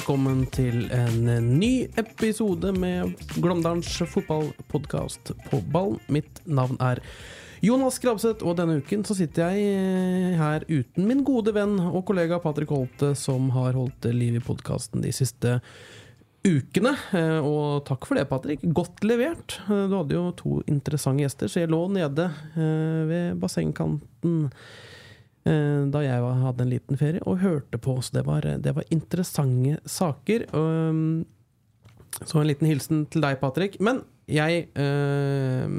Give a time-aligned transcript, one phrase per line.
[0.00, 1.26] Velkommen til en
[1.60, 5.98] ny episode med Glåmdalens fotballpodkast på ball.
[6.08, 7.02] Mitt navn er
[7.60, 12.00] Jonas Grabseth, og denne uken så sitter jeg eh, her uten min gode venn og
[12.08, 15.58] kollega Patrick Holte, som har holdt liv i podkasten de siste
[16.48, 16.94] ukene.
[17.12, 18.64] Eh, Og takk for det, Patrick.
[18.72, 19.58] Godt levert.
[19.66, 24.46] Eh, Du hadde jo to interessante gjester, så jeg lå nede ved bassengkanten
[25.44, 27.94] da jeg hadde en liten ferie, og hørte på.
[28.04, 30.44] Så det var, det var interessante saker.
[30.52, 31.24] Um,
[32.24, 33.78] så en liten hilsen til deg, Patrick.
[33.80, 35.76] Men jeg eh,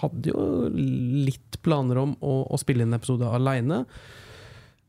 [0.00, 3.84] hadde jo litt planer om å, å spille inn episode aleine.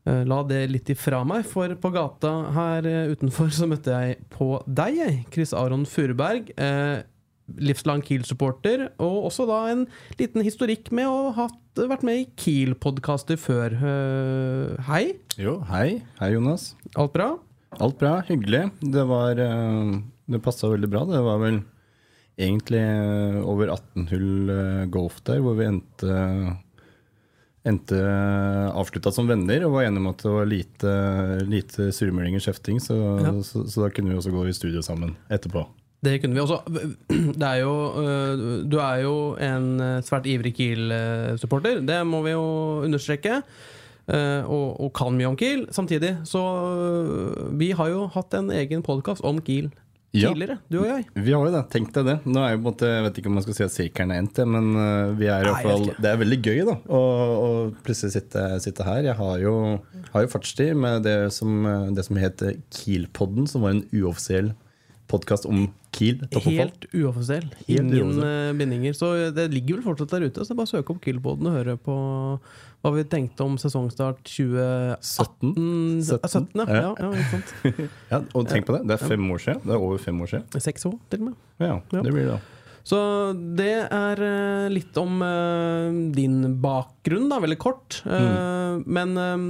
[0.06, 4.20] Eh, La det litt ifra meg, for på gata her eh, utenfor så møtte jeg
[4.34, 6.52] på deg, Chris Aron Furuberg.
[6.56, 7.02] Eh,
[7.58, 9.86] livslang Kiel-supporter, og også da en
[10.18, 13.74] liten historikk med å ha vært med i Kiel-podkaster før.
[13.76, 15.04] Eh, hei,
[15.40, 16.02] Jo, hei.
[16.20, 16.74] Hei, Jonas.
[16.96, 17.38] alt bra?
[17.80, 18.66] Alt bra, hyggelig.
[18.82, 19.92] Det var eh,
[20.28, 21.04] Det passa veldig bra.
[21.08, 21.62] Det var vel
[22.38, 24.52] egentlig eh, over 18 hull
[24.90, 26.58] golf der, hvor vi endte
[27.62, 27.94] Endte
[28.74, 30.94] avslutta som venner og var enige om at det var lite,
[31.46, 33.30] lite surmuling og kjefting, så, Ja.
[33.46, 35.62] så, så da kunne vi også gå i studio sammen etterpå.
[36.02, 36.56] Det kunne vi også.
[37.40, 42.32] Det er jo, øh, du er jo en øh, svært ivrig Kiel-supporter, det må vi
[42.34, 42.42] jo
[42.82, 43.36] understreke.
[44.10, 45.66] øh, Og, og kan mye om Kiel.
[45.70, 46.42] Samtidig så
[47.58, 49.70] Vi har jo hatt en egen podkast om Kiel
[50.14, 50.28] Ja.
[50.28, 51.04] tidligere, du og jeg.
[51.14, 52.16] Vi har jo det, tenk deg det.
[52.28, 54.10] Nå er jo på en måte, Jeg vet ikke om man skal si at sirkelen
[54.12, 54.66] er endt, men
[55.16, 57.00] vi er i hvert fall, det er veldig gøy da, å,
[57.32, 57.48] å
[57.86, 59.06] plutselig sitte, sitte her.
[59.08, 59.54] Jeg har jo,
[60.12, 61.64] har jo fartstid med det som,
[61.96, 64.52] det som heter Kiel-podden, som var en uoffisiell
[65.08, 66.22] podkast om Kiel.
[66.46, 67.46] Helt uoffisiell.
[67.68, 68.24] Ingen uoffisiell.
[68.24, 68.92] øh, bindinger.
[68.96, 70.44] Så det ligger vel fortsatt der ute.
[70.48, 71.96] Så bare søk opp Kiel-poden og høre på
[72.82, 75.52] hva vi tenkte om sesongstart 2017.
[76.02, 76.02] 17.
[76.02, 76.80] 17, ja.
[76.80, 76.94] Ja.
[76.98, 77.70] ja,
[78.12, 79.60] ja og tenk på det, det er fem år siden.
[79.66, 80.60] Det er over fem år siden.
[80.64, 81.38] Seks år, til og med.
[81.62, 82.02] Ja, Ja.
[82.02, 82.40] det blir det da.
[82.82, 82.98] Så
[83.58, 88.00] det er eh, litt om eh, din bakgrunn, da, veldig kort.
[88.02, 88.82] Mm.
[88.86, 89.44] Men eh,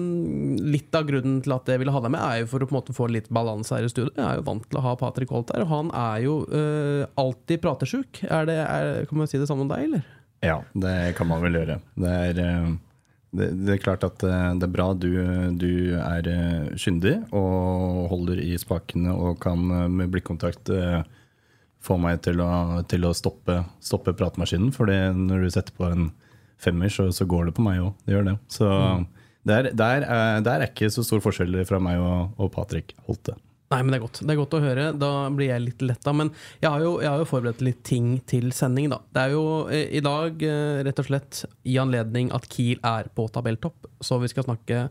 [0.74, 2.76] litt av grunnen til at jeg ville ha deg med, er jo for å på
[2.76, 4.12] en måte få litt balanse her i studio.
[4.18, 7.04] Jeg er jo vant til å ha Patrick Holt her, og han er jo eh,
[7.20, 8.24] alltid pratesjuk.
[8.28, 10.08] Er det, er, kan man si det samme om deg, eller?
[10.42, 11.78] Ja, det kan man vel gjøre.
[12.02, 12.68] Det er, eh,
[13.32, 15.10] det, det er klart at eh, det er bra du,
[15.56, 21.00] du er eh, kyndig og holder i spakene og kan eh, med blikkontakt eh,
[21.82, 24.72] få meg til å, til å stoppe, stoppe pratemaskinen.
[24.74, 26.10] For når du setter på en
[26.62, 27.94] femmer, så, så går det på meg òg.
[28.06, 28.36] Det gjør det.
[28.52, 28.68] Så
[29.48, 33.34] der, der, er, der er ikke så stor forskjell fra meg og, og Patrick Holte.
[33.72, 34.20] Nei, men det er godt.
[34.20, 34.84] Det er godt å høre.
[35.00, 36.12] Da blir jeg litt letta.
[36.16, 39.00] Men jeg har, jo, jeg har jo forberedt litt ting til sending, da.
[39.14, 43.08] Det er jo eh, i dag eh, rett og slett i anledning at Kiel er
[43.16, 44.84] på tabelltopp, så vi skal snakke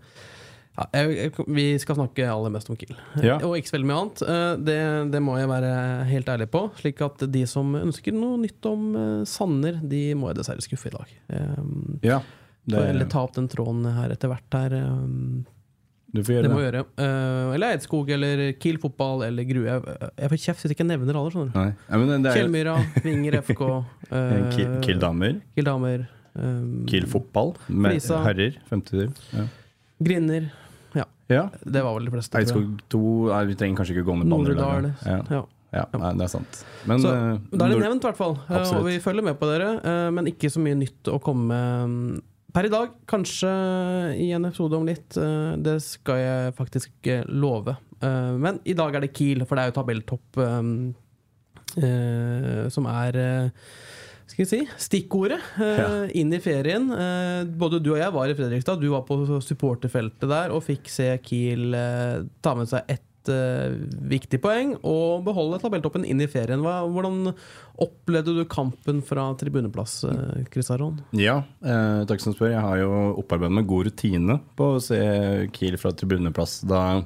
[0.78, 2.96] ja, jeg, jeg, vi skal snakke aller mest om Kiel.
[3.20, 3.38] Ja.
[3.44, 4.22] Og ikke så veldig mye annet.
[4.24, 4.78] Eh, Det,
[5.12, 5.72] det må jeg være
[6.12, 6.66] helt ærlig på.
[6.80, 10.92] Slik at de som ønsker noe nytt om eh, Sanner, de må jeg dessverre skuffe
[10.92, 11.16] i dag.
[11.28, 12.22] Um, Ja,
[12.64, 14.78] det, det, eller ta opp den tråden her etter hvert her.
[14.86, 15.44] Um,
[16.12, 16.82] det må jeg gjøre.
[17.00, 19.64] Eh, eller Eidskog, eller Kiel fotball, eller Grue.
[19.68, 21.32] Jeg, får kjeft hvis jeg ikke nevner alle.
[21.36, 21.52] Sånn.
[21.54, 21.70] du Nei.
[21.88, 23.64] Ja, men det Fjellmyra, Vinger FK,
[24.10, 26.04] eh, Kiel, Kiel damer, Kiel damer,
[26.36, 29.26] um, Kiel fotball, med herrer, femte div.
[29.36, 29.48] Ja.
[30.02, 30.50] Grinder.
[30.98, 31.44] Ja, ja.
[31.64, 32.40] det var vel de fleste.
[32.42, 34.94] Eidskog 2 nei, Vi trenger kanskje ikke gå med på andre.
[35.06, 35.20] Ja.
[35.30, 35.44] Ja.
[35.78, 36.64] ja, nei, det er sant.
[36.90, 38.36] Men Så eh, Da er det nevnt, i hvert fall.
[38.42, 38.82] Eh, Absolutt.
[38.82, 41.60] Og vi følger med på dere, eh, men ikke så mye nytt å komme
[41.94, 42.20] mm,
[42.52, 42.98] per i dag.
[43.10, 43.52] Kanskje
[44.20, 45.16] i en episode om litt.
[45.16, 47.78] Det skal jeg faktisk love.
[48.02, 50.40] Men i dag er det Kiel, for det er jo tabelltopp
[52.74, 53.20] som er
[54.32, 55.92] skal jeg si, stikkordet eh, Ja.
[56.22, 56.90] inn i ferien.
[56.96, 58.82] Eh, både du og jeg var i Fredrikstad.
[58.82, 63.08] Du var på supporterfeltet der og fikk se Kiel eh, ta med seg ett
[64.10, 66.64] viktig poeng og beholde tabelltoppen inn i ferien.
[66.66, 67.28] Hvordan
[67.86, 70.96] opplevde du kampen fra tribuneplass, eh, Chris Aron?
[71.14, 72.50] Ja, eh, takk som spør.
[72.56, 72.90] Jeg har jo
[73.22, 74.98] opparbeidet meg god rutine på å se
[75.54, 76.62] Kiel fra tribuneplass.
[76.66, 77.04] Da,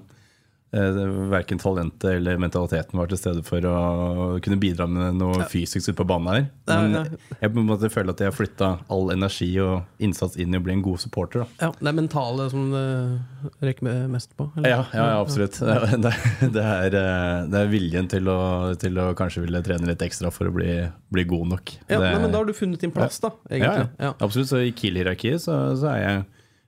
[0.76, 3.76] verken talentet eller mentaliteten var til stede for å
[4.44, 6.48] kunne bidra med noe fysisk ute på banen her.
[6.68, 10.54] Men jeg på en måte føler at jeg har flytta all energi og innsats inn
[10.56, 11.46] i å bli en god supporter.
[11.46, 12.84] da Ja, det er mentale som det
[13.64, 14.50] rekker mest på?
[14.58, 14.70] eller?
[14.70, 15.60] Ja, ja, absolutt.
[16.06, 16.12] Det,
[16.52, 18.38] det, er, eh, det er viljen til å,
[18.80, 20.76] til å kanskje ville trene litt ekstra for å bli,
[21.14, 21.72] bli god nok.
[21.88, 23.32] Ja, det, nei, men Da har du funnet din plass, da.
[23.50, 23.88] egentlig.
[23.96, 24.14] Ja, ja.
[24.20, 24.50] Absolutt.
[24.52, 26.24] Så i Kiel-hierarkiet så, så er jeg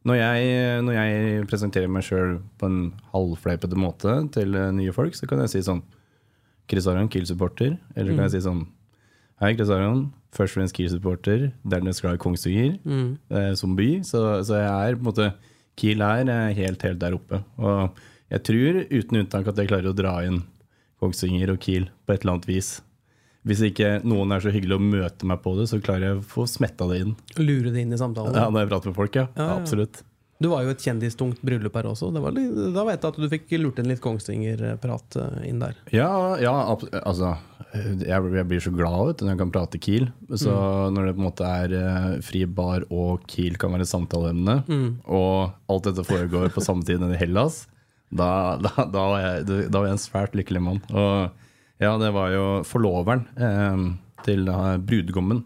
[0.08, 2.80] når, jeg når jeg presenterer meg sjøl på en
[3.12, 5.84] halvfleipete måte til eh, nye folk, så kan jeg si sånn
[6.68, 7.78] Chris Aron, Kiel-supporter.
[7.96, 8.66] Eller så kan jeg si sånn
[9.38, 10.08] Hei, Chris Aron.
[10.34, 11.52] Først og fremst Kiel-supporter.
[11.70, 12.78] Dernest glad i Kongsvinger
[13.30, 13.90] eh, som by.
[14.08, 15.30] Så, så jeg er på en måte
[15.78, 17.44] Kiel er eh, helt, helt der oppe.
[17.62, 18.00] Og
[18.34, 20.42] jeg tror uten unntak at jeg klarer å dra inn
[21.00, 22.78] Kongsvinger og Kiel på et eller annet vis.
[23.48, 26.26] Hvis ikke noen er så hyggelig å møte meg på det, så klarer jeg å
[26.26, 27.16] få smetta det inn.
[27.40, 28.36] Lure det inn i samtalen.
[28.36, 29.28] Ja, Når jeg prater med folk, ja.
[29.38, 29.58] Ja, ja.
[29.62, 30.02] Absolutt.
[30.38, 32.12] Du var jo et kjendistungt bryllup her også.
[32.14, 35.64] Det var litt, da vet jeg at du fikk lurt inn litt Kongsvinger-prat eh, inn
[35.64, 35.80] der.
[35.96, 36.12] Ja,
[36.42, 36.54] ja
[37.02, 37.34] altså
[37.74, 40.06] jeg, jeg blir så glad vet når jeg kan prate Kiel.
[40.38, 40.54] Så
[40.94, 44.60] når det på en måte er eh, fri bar og Kiel kan være samtaleemne,
[45.10, 47.66] og alt dette foregår på samme tid i Hellas,
[48.08, 50.84] da, da, da, var jeg, da var jeg en svært lykkelig mann.
[50.94, 51.47] Og
[51.84, 53.86] ja, det var jo forloveren eh,
[54.26, 54.50] til
[54.88, 55.44] brudgommen.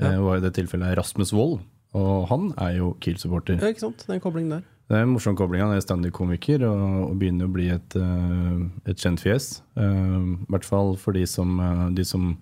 [0.00, 1.60] Eh, var i det tilfellet Rasmus Wold.
[1.96, 3.60] Og han er jo Kiel-supporter.
[3.62, 4.04] Ja, ikke sant?
[4.08, 4.64] Den koblingen der.
[4.86, 5.64] Det er en morsom kobling.
[5.64, 8.60] Han er standup-komiker og, og begynner å bli et, eh,
[8.92, 9.48] et kjent fjes.
[9.74, 12.36] Uh, I hvert fall for de som, eh, de som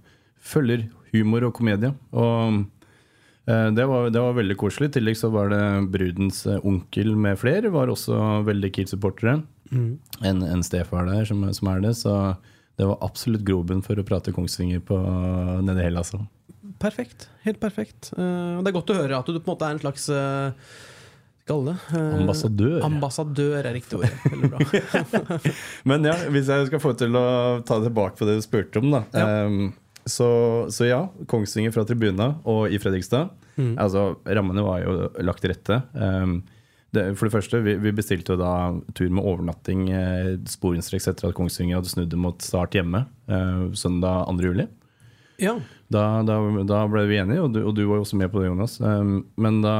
[0.45, 1.95] følger humor og komedie.
[2.13, 2.59] Og
[3.49, 4.91] uh, det, var, det var veldig koselig.
[4.91, 5.63] I tillegg så var det
[5.95, 9.39] brudens onkel med flere var også veldig Kiel-supportere.
[9.73, 11.95] En, en stefar der som, som er det.
[11.97, 12.13] Så
[12.79, 14.99] det var absolutt grobunn for å prate Kongsvinger på,
[15.62, 16.15] nede i Hellas.
[16.15, 16.26] altså.
[16.82, 17.29] Perfekt.
[17.44, 18.11] Helt perfekt.
[18.17, 20.09] Eh, det er godt å høre at du på en måte er en slags
[21.44, 22.76] Kalle det eh, Ambassadør.
[22.87, 24.09] Ambassadør er riktig ord.
[24.32, 25.38] Veldig bra.
[25.91, 27.25] Men ja, hvis jeg skal få til å
[27.69, 29.03] ta tilbake på det du spurte om, da.
[29.12, 29.26] Ja.
[29.44, 29.75] Ehm,
[30.09, 30.29] så,
[30.73, 33.32] så ja, Kongsvinger fra tribuna og i Fredrikstad.
[33.81, 35.79] Altså, Rammene var jo lagt til rette.
[35.94, 36.41] Ehm,
[36.94, 38.55] det, for det første, vi, vi bestilte jo da
[38.96, 44.29] tur med overnatting eh, sporenstreks etter at Kongsvinger hadde snudd mot start hjemme eh, søndag
[44.31, 44.50] 2.
[44.50, 44.69] juli.
[45.43, 45.58] ja.
[45.93, 48.41] Da, da, da ble vi enige, og du, og du var jo også med på
[48.41, 48.79] det, Jonas.
[48.82, 49.76] Um, men da,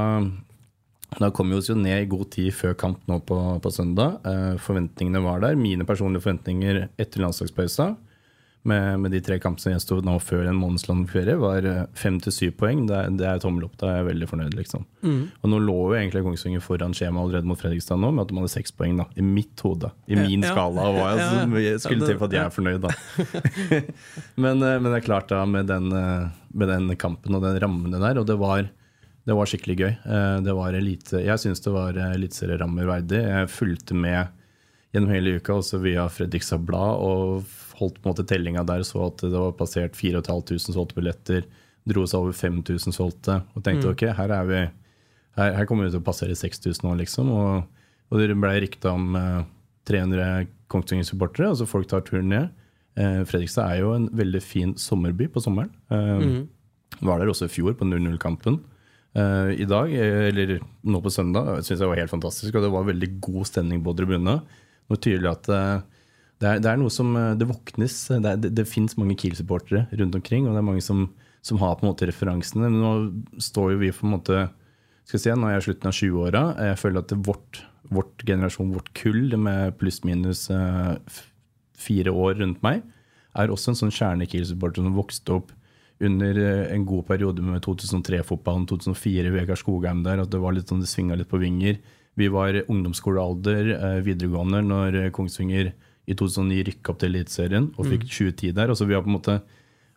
[1.17, 4.21] da kom vi oss jo ned i god tid før kamp nå på, på søndag.
[4.23, 5.57] Uh, forventningene var der.
[5.59, 7.95] Mine personlige forventninger etter landslagspausa
[8.65, 12.17] med, med de tre kampene som gjensto nå før en månedslang ferie, var uh, fem
[12.25, 12.87] til syv poeng.
[12.89, 13.75] Det, er- det er tommel opp.
[13.81, 14.87] Da er jeg veldig fornøyd, liksom.
[15.05, 18.39] Og nå lå jo egentlig Kongsvinger foran skjemaet allerede mot Fredrikstad nå, med at de
[18.41, 19.07] hadde seks poeng, da.
[19.21, 19.91] I mitt hode.
[20.09, 20.55] I min Ja.
[20.55, 20.87] skala.
[20.97, 21.11] Hva
[21.61, 22.95] jeg, skulle til for at jeg er fornøyd, da.
[24.45, 27.59] men, eh, men det er klart da med den, eh, med den kampen og den
[27.63, 28.69] rammene der, og det var,
[29.25, 29.93] det var skikkelig gøy.
[30.05, 33.21] Eh, Det var elite, jeg syns det var eh, eliteserierammer verdig.
[33.25, 34.33] Jeg fulgte med
[34.95, 37.43] gjennom hele uka, også via Fredrikstad Blad, og
[37.79, 41.47] holdt på en måte tellinga der, så at det var passert 4500 solgte billetter.
[41.89, 44.61] Dro seg over 5000 solgte, og tenkte ok, her er vi
[45.35, 47.31] her, her kommer vi til å passere 6000 nå, liksom.
[47.35, 49.41] Og, og det ble rykta om eh,
[49.91, 52.53] 300 Kongsvinger-supportere, altså folk tar turen ned.
[52.97, 55.73] Eh, Fredrikstad er jo en veldig fin sommerby på sommeren.
[55.91, 56.45] Eh,
[57.05, 58.61] Var der også i fjor, på 0-0-kampen.
[59.15, 62.55] Uh, I dag, eh, eller nå på søndag, syns jeg var helt fantastisk.
[62.55, 64.41] Og det var veldig god stemning på tribunen.
[64.91, 65.94] Noe tydelig at eh,
[66.43, 67.95] det er, det er noe som eh, Det våknes.
[68.11, 71.07] Det, er- det, det fins mange Kiel-supportere rundt omkring, og det er mange som,
[71.47, 72.67] som har på en måte referansene.
[72.69, 74.43] Men nå står jo vi på en måte
[75.05, 76.43] skal jeg si, Nå er jeg i slutten av 20-åra.
[76.71, 77.59] Jeg føler at vårt,
[77.93, 80.95] vårt generasjon, vårt kull med pluss-minus eh,
[81.77, 82.81] fire år rundt meg,
[83.37, 85.53] er også en sånn kjerne Kiel-supporter som vokste opp
[86.05, 90.23] under eh, en god periode med 2003-fotballen, 2004, Vegard Skogheim der.
[90.25, 91.77] At det var litt sånn, det svinga litt på vinger.
[92.17, 95.75] Vi var ungdomsskolealder, eh, videregående, når eh, Kongsvinger
[96.05, 98.73] i 2009 rykka opp til Eliteserien og fikk 2010 der.
[98.73, 99.39] Og så vi har på en måte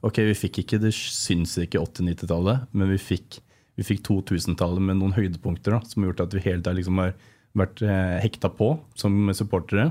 [0.05, 3.39] Ok, vi fikk ikke det syns ikke 80-90-tallet, men vi fikk,
[3.79, 7.01] vi fikk 2000-tallet med noen høydepunkter da, som har gjort at vi hele tida liksom
[7.01, 7.15] har
[7.57, 9.87] vært eh, hekta på som supportere.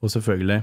[0.00, 0.60] Og selvfølgelig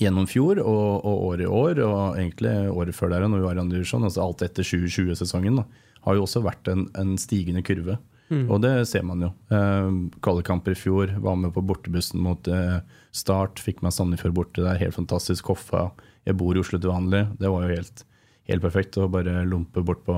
[0.00, 3.56] gjennom fjor og, og året i år, og egentlig året før der, når vi var
[3.56, 5.62] i andre divisjon, altså alt etter 2020-sesongen,
[6.04, 7.96] har jo også vært en, en stigende kurve.
[8.32, 9.30] Og det ser man jo.
[9.52, 9.90] Eh,
[10.24, 12.80] Kvalikkamper i fjor, var med på bortebussen mot eh,
[13.14, 15.52] Start, fikk meg Sandefjord borte der, helt fantastisk.
[15.52, 15.90] Hoffa.
[16.26, 17.26] Jeg bor i Oslo til vanlig.
[17.38, 18.04] Det var jo helt,
[18.50, 20.16] helt perfekt å bare lompe bort på,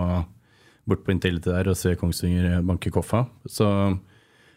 [0.86, 3.26] bort på Intility der og se Kongsvinger banke Koffa.
[3.50, 3.68] Så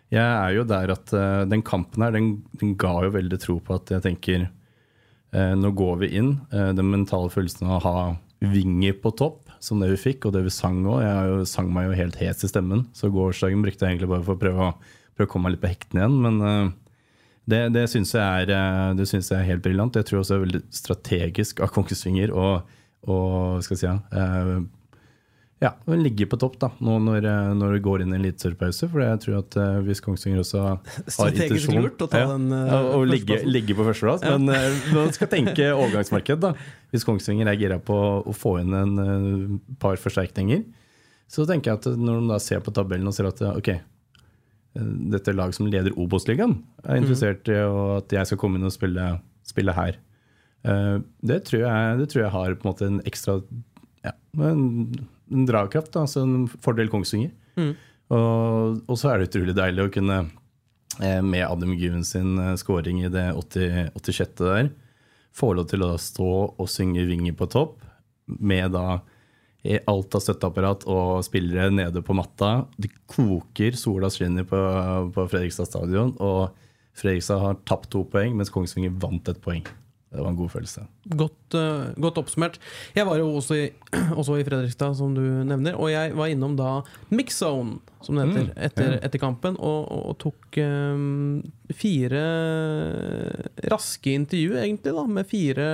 [0.10, 3.60] jeg er jo der at eh, den kampen her, den, den ga jo veldig tro
[3.62, 6.32] på at jeg tenker eh, Nå går vi inn.
[6.54, 8.08] eh, den mentale følelsen av å ha
[8.40, 11.02] vinger på topp, som det vi fikk, og det vi sang òg.
[11.04, 14.26] Jeg jo, sang meg jo helt hes i stemmen, så gårsdagen brukte jeg egentlig bare
[14.28, 14.76] for å prøve å,
[15.18, 16.20] prøve å komme meg litt på hektene igjen.
[16.26, 16.70] Men eh,
[17.50, 19.96] Det, det syns jeg, eh, jeg er helt briljant.
[19.96, 22.50] Jeg tror også det er veldig strategisk av Kongsvinger å
[23.64, 23.96] si, ja,
[25.68, 28.22] eh, hun ligger på topp da, nå når, eh, når vi går inn i en
[28.22, 28.88] eliteseriepause.
[28.94, 30.78] For jeg tror at uh, hvis Kongsvinger også har
[31.34, 34.24] intensjon- lurt å ta ja, den, uh, ja, og ligge, ligge på førsteplass.
[34.24, 36.40] Men uh, man skal tenke overgangsmarked.
[36.46, 36.54] da
[36.94, 40.64] Hvis Kongsvinger er gira på å få inn en uh, par forsterkninger,
[41.30, 43.74] så tenker jeg at når de da ser på tabellen og ser at ok,
[45.12, 48.00] dette laget som leder Obos-ligaen, er interessert i mm.
[48.00, 49.12] at jeg skal komme inn og spille,
[49.46, 50.00] spille her.
[50.64, 53.38] Det, tror jeg, det tror jeg har på en måte en ekstra
[54.06, 54.14] ja,
[54.48, 54.64] en,
[55.32, 57.32] en dragkraft, altså en fordel Kongsvinger.
[58.10, 60.20] Og, og så er det utrolig deilig å kunne,
[61.02, 64.34] eh, med Adam Given sin eh, scoring i det 80, 86.
[64.42, 64.72] der,
[65.36, 67.84] få lov til å stå og synge Vinger på topp,
[68.26, 69.02] med da
[69.68, 72.64] i alt av støtteapparat og spillere nede på matta.
[72.80, 74.60] Det koker, sola skinner på,
[75.16, 76.56] på Fredrikstad stadion, og
[76.98, 79.66] Fredrikstad har tapt to poeng, mens Kongsvinger vant et poeng.
[80.10, 80.84] Det var en god følelse.
[81.06, 82.58] Godt, uh, godt oppsummert.
[82.96, 83.68] Jeg var jo også i,
[84.20, 85.78] også i Fredrikstad, som du nevner.
[85.78, 86.80] Og jeg var innom da
[87.14, 89.60] Mixzone, som det heter, etter, etter kampen.
[89.62, 91.44] Og, og, og tok um,
[91.78, 92.24] fire
[93.70, 95.70] raske intervju, egentlig, da, med fire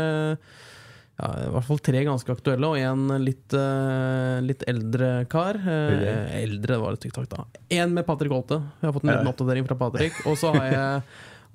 [1.16, 5.62] ja, I hvert fall tre ganske aktuelle, og en litt, uh, litt eldre kar.
[5.64, 7.64] Uh, eldre var det tykk takk, da.
[7.78, 8.60] En med Patrick Holte.
[8.82, 10.20] Jeg har fått en liten oppdatering fra Patrick.
[10.28, 11.06] Og så har jeg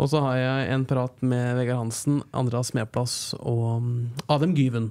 [0.00, 3.96] og så har jeg en prat med Vegard Hansen, Andreas Smeplass og mm,
[4.32, 4.90] Adem Gyven.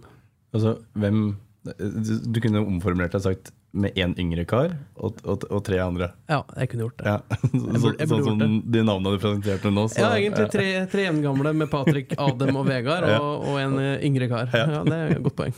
[0.54, 1.32] Altså, hvem
[1.70, 6.08] Du, kunne omformulert deg og sagt med én yngre kar og, og, og tre andre.
[6.32, 7.12] Ja, jeg kunne gjort det.
[7.12, 7.18] Ja.
[7.84, 9.84] Så, sånn som de navnene du presenterte nå.
[9.92, 14.08] Så, Ja, egentlig tre, tre jevngamle med Patrick, Adem og Vegard, og, og en eh,
[14.08, 14.50] yngre kar.
[14.56, 15.54] Ja, Det er et godt poeng.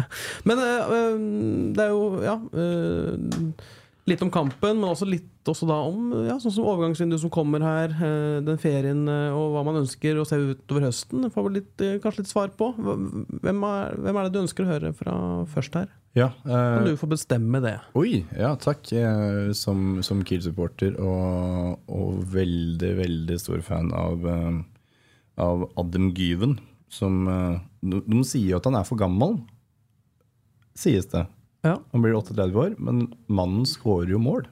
[0.48, 1.18] Men eh, eh,
[1.78, 2.38] det er jo, ja
[4.06, 7.90] Litt om kampen, men også litt også om ja, sånn som overgangsvinduet som kommer her,
[7.90, 11.26] eh, den ferien eh, og hva man ønsker å se utover høsten.
[11.34, 12.68] Får vi eh, kanskje litt svar på.
[12.78, 15.16] Hvem er, hvem er det du ønsker å høre fra
[15.50, 15.90] først her?
[16.14, 17.74] Ja, Kan eh, du få bestemme det?
[17.98, 18.86] Oi, ja takk.
[19.58, 24.22] Som som Kiel-supporter og, og veldig, veldig stor fan av,
[25.34, 26.60] av Adam Gyven.
[26.94, 29.40] Som de, de sier jo at han er for gammel,
[30.78, 31.26] sies det.
[31.66, 31.80] Ja.
[31.92, 34.44] Han blir 38 år, men mannen skårer jo mål.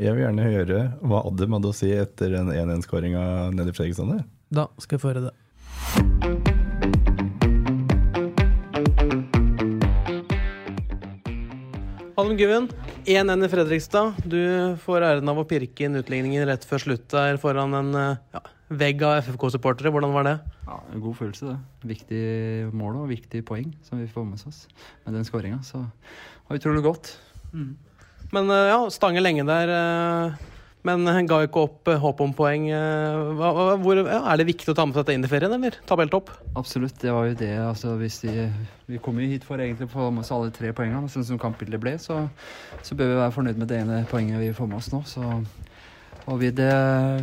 [0.00, 4.24] Jeg vil gjerne høre hva Adam hadde å si etter den 1-1-skåringa nede i Fredrikstad.
[4.48, 5.34] Da skal jeg få høre det.
[12.14, 12.70] Adam Guven,
[13.04, 14.24] 1-1 i Fredrikstad.
[14.24, 14.40] Du
[14.86, 18.42] får æren av å pirke inn utligningen rett før slutt der foran en eh, ja,
[18.72, 19.92] vegg av FFK-supportere.
[19.92, 20.36] Hvordan var det?
[20.64, 21.90] Ja, en God følelse, det.
[21.96, 22.22] Viktig
[22.74, 24.64] mål og viktig poeng som vi får med oss
[25.04, 25.60] med den skåringa.
[25.66, 25.82] Så
[26.48, 27.14] var utrolig godt.
[28.32, 29.70] Men eh, ja, stange lenge der.
[29.70, 30.50] eh,
[30.84, 32.66] Men ga ikke opp eh, håp om poeng.
[33.84, 35.76] hvor, er det viktig å ta med seg dette inn i ferien, eller?
[35.88, 36.32] Tabelltopp?
[36.56, 37.52] Absolutt, det var jo det.
[37.60, 38.48] Altså, de,
[38.88, 41.08] vi kom jo hit for egentlig å få med oss alle tre poengene.
[41.12, 42.24] Sånn som kampbildet ble, så,
[42.82, 45.00] så bør vi være fornøyd med det ene poenget vi får med oss nå.
[45.08, 45.24] Så,
[46.24, 46.72] og vi det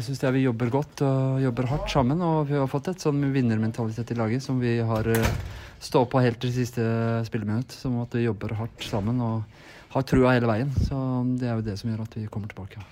[0.06, 2.22] syns jeg vi jobber godt og jobber hardt sammen.
[2.22, 5.34] Og vi har fått et sånn vinnermentalitet i laget som vi har uh,
[5.82, 6.86] stå på helt til siste
[7.26, 7.74] spilleminutt.
[7.74, 9.42] Som at vi jobber hardt sammen og
[9.96, 10.72] har trua hele veien.
[10.86, 10.98] Så
[11.40, 12.84] det er jo det som gjør at vi kommer tilbake.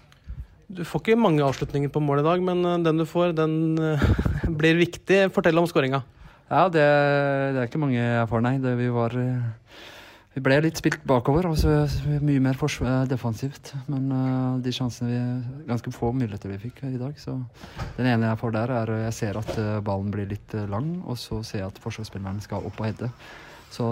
[0.69, 3.53] Du får ikke mange avslutninger på mål i dag, men eh, den du får, den
[3.81, 4.03] eh,
[4.59, 5.23] blir viktig.
[5.33, 6.03] Fortell om skåringa.
[6.49, 6.83] Ja, det,
[7.53, 8.55] det er ikke mange jeg får, nei.
[8.61, 9.79] Det, vi var eh,
[10.39, 11.81] Vi ble litt spilt bakover, og så
[12.23, 12.55] mye mer
[13.11, 13.73] defensivt.
[13.91, 17.17] Men uh, de sjansene vi Ganske få muligheter vi fikk i dag.
[17.19, 17.33] Så
[17.97, 21.01] den ene jeg får der, er Jeg ser at uh, ballen blir litt eh, lang,
[21.03, 23.11] og så ser jeg at forsvarsspilleren skal opp og hedde.
[23.69, 23.89] Så,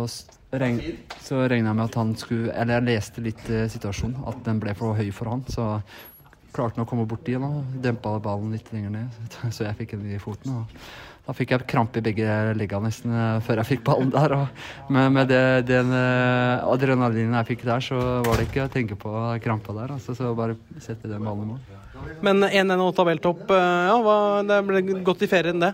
[0.55, 0.79] regn,
[1.19, 4.63] så regna jeg med at han skulle Eller jeg leste litt eh, situasjonen, at den
[4.63, 5.43] ble for høy for han.
[5.51, 5.67] Så
[6.55, 9.97] klarte han å komme borti den og dempa ballen litt lenger ned, så jeg fikk
[9.99, 10.61] den i foten.
[10.63, 10.87] og
[11.27, 14.31] Da fikk jeg krampe i begge leggene nesten eh, før jeg fikk ballen der.
[14.37, 18.71] Og med, med det, den eh, adrenalinen jeg fikk der, så var det ikke å
[18.71, 19.11] tenke på
[19.43, 19.97] krampa der.
[19.97, 21.59] Altså, så bare sette den ballen i mål.
[22.23, 24.17] Men 1-1 og tabelltopp, eh, ja, hva,
[24.47, 25.73] det ble godt i ferien, det.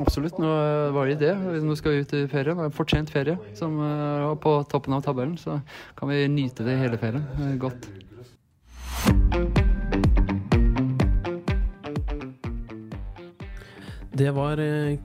[0.00, 0.52] Absolutt, nå
[0.96, 1.32] var det det.
[1.64, 2.52] Nå skal vi ut i ferie.
[2.52, 5.36] Det er en fortjent ferie som er på toppen av tabellen.
[5.40, 5.60] Så
[5.96, 7.92] kan vi nyte det hele ferien godt.
[14.12, 14.98] Det var eh,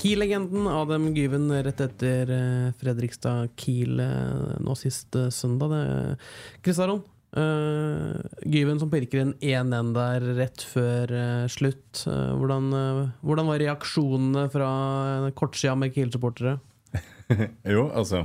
[0.00, 5.74] Kiel-legenden Adam Gyven rett etter eh, Fredrikstad-Kiel eh, nå sist søndag.
[5.74, 6.16] Det-
[6.64, 7.02] Chris Aron,
[7.36, 8.16] eh,
[8.48, 12.06] Gyven som pirker inn 1-1 der rett før uh, slutt.
[12.08, 12.72] Uh, hvordan,
[13.20, 14.70] hvordan var reaksjonene fra
[15.36, 16.58] kortsida med Kiel-supportere?
[17.62, 18.24] Jo, altså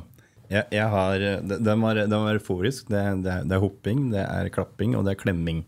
[0.50, 2.88] jeg, jeg har, Den var, den var euforisk.
[2.90, 5.66] Det, det, det er hopping, det er klapping og det er klemming.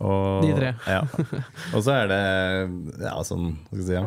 [0.00, 0.72] Og, De tre.
[0.88, 1.02] ja.
[1.76, 2.20] Og så er det
[3.04, 3.96] ja, sånn skal si?
[3.98, 4.06] Ja.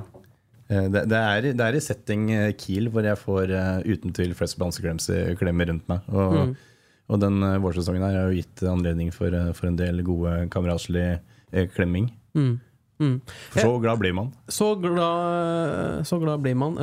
[0.74, 4.14] Eh, Det, det, er, det er i setting eh, Kiel hvor jeg får uh, uten
[4.16, 6.02] tvil flest bamseklemmer rundt meg.
[6.10, 6.54] Og, Mm.
[7.14, 10.48] og den uh, vårsesongen her har jo gitt anledning for, uh, for en del gode
[10.54, 11.20] kameratslig
[11.76, 12.08] klemming.
[12.34, 12.56] Mm.
[13.04, 13.18] Mm.
[13.52, 14.32] For så glad blir man.
[14.50, 16.78] Så glad, så glad blir man.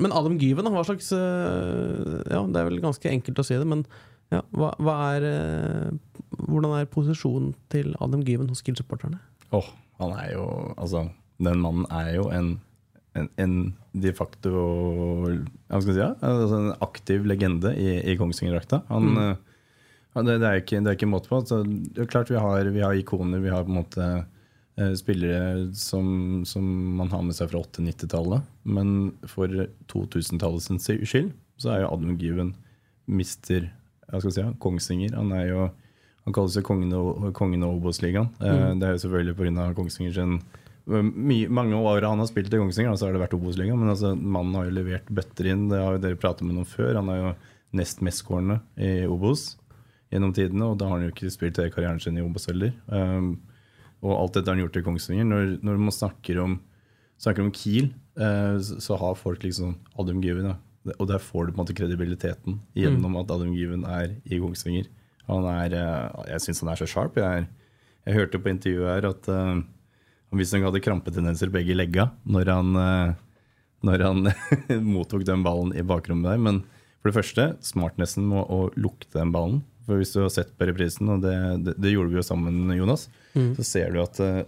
[0.00, 3.84] Men Adam Gyven, hva slags Ja, det er vel ganske enkelt å si det, men
[4.30, 5.90] ja, hva, hva er eh,
[6.40, 9.18] Hvordan er posisjonen til Adam Gyven hos Kiel-supporterne?
[9.52, 9.68] Åh,
[10.00, 10.44] han er jo
[10.78, 11.08] Altså,
[11.42, 12.52] den mannen er jo en,
[13.18, 13.54] en, en
[13.92, 14.50] de facto
[15.82, 16.12] si, ja?
[16.22, 18.82] altså en aktiv legende i, i Kongsvinger-drakta.
[18.90, 19.18] Han, Mm.
[19.24, 19.36] eh,
[20.14, 21.40] ja, det, det, er ikke, det er ikke måte på.
[21.46, 24.06] Så det er klart vi har, vi har ikoner, vi har på en måte
[24.78, 26.64] eh, spillere som, som
[26.98, 28.46] man har med seg fra 80-90-tallet.
[28.64, 29.46] Men for
[29.90, 30.70] 2000-tallets
[31.10, 32.54] skyld så er jo Adam Given
[33.10, 33.68] mister
[34.10, 35.14] hva skal jeg si, Kongsvinger.
[35.18, 35.68] Han er jo
[36.26, 38.28] han kalles jo kongen av kongen av Obos-ligaen.
[38.40, 38.80] Eh, Mm.
[38.80, 39.74] Det er jo selvfølgelig pga.
[39.74, 40.40] Kongsvinger sin
[40.90, 43.78] mye, mange år han har spilt i Kongsvinger, så har det vært Obos-ligaen.
[43.78, 45.68] Men altså, mannen har jo levert bøtter inn.
[45.70, 46.96] Det har jo dere pratet med noe før.
[46.98, 47.34] Han er jo
[47.78, 49.56] nest mestskårende i Obos
[50.10, 52.72] gjennom tidene, og da har han jo ikke spilt hele karrieren sin i Obos heller.
[52.88, 53.36] Um,
[54.02, 55.28] og alt dette har han gjort i Kongsvinger.
[55.28, 56.56] Når, når man snakker om,
[57.20, 60.50] snakker om Kiel, uh, så, så har folk liksom Adam Given.
[60.50, 60.56] Ja.
[60.98, 64.86] Og der får du på en måte kredibiliteten gjennom at Adam Given er i Kongsvinger.
[65.28, 67.18] Han er, eh, jeg syns han er så sharp.
[67.20, 67.48] Jeg, er,
[68.08, 69.60] jeg hørte på intervjuet her at eh,
[70.30, 73.14] han visstnok hadde krampetendenser begge legga når han, uh,
[73.82, 74.28] når han
[74.94, 76.38] mottok den ballen i bakrommet der.
[76.38, 76.62] Men
[77.02, 79.64] for det første, smartnessen med å lukte den ballen.
[79.88, 81.34] For hvis du har sett på reprisen, og det,
[81.66, 83.52] det, det gjorde vi jo sammen, Jonas, Mm.
[83.54, 84.40] så ser du at uh,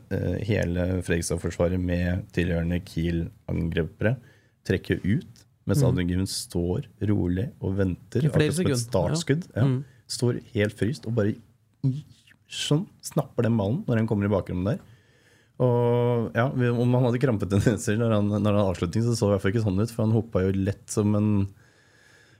[0.42, 4.16] hele Fredrikstad-forsvaret med tilhørende Kiel-angrepere
[4.66, 5.31] trekker ut,
[5.68, 5.82] mens.
[5.86, 8.28] Adrian Given står rolig og venter.
[8.28, 9.48] Akkurat som et startskudd.
[9.52, 9.60] ja.
[9.62, 9.66] Ja.
[9.70, 9.80] Mm.
[10.12, 11.32] Står helt fryst og bare
[12.52, 14.88] sånn snapper den ballen når han kommer i bakrommet der.
[15.62, 19.34] Og ja, Om han hadde krampet når han, når han avslutning, så så det i
[19.36, 19.92] hvert fall ikke sånn ut.
[19.94, 21.30] For han hoppa jo lett som en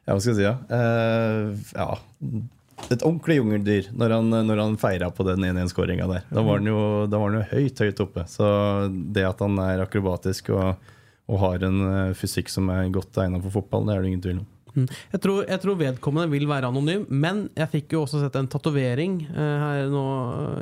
[0.02, 0.48] Ja, hva skal jeg si?
[0.48, 2.48] Ja, eh, ja
[2.90, 6.24] et ordentlig jungeldyr når han, når han feira på den 1-1-skåringa der.
[6.32, 6.80] Da var han jo,
[7.11, 8.24] da var han jo høyt, høyt oppe.
[8.30, 8.48] Så
[8.90, 10.88] det at han er akrobatisk og,
[11.30, 14.24] og har en eh, fysikk som er godt egna for fotball, det er det ingen
[14.24, 14.48] tvil om.
[14.72, 14.87] Mm.
[15.12, 18.48] Jeg tror, jeg tror vedkommende vil være anonym, men jeg fikk jo også sett en
[18.50, 20.04] tatovering eh, her nå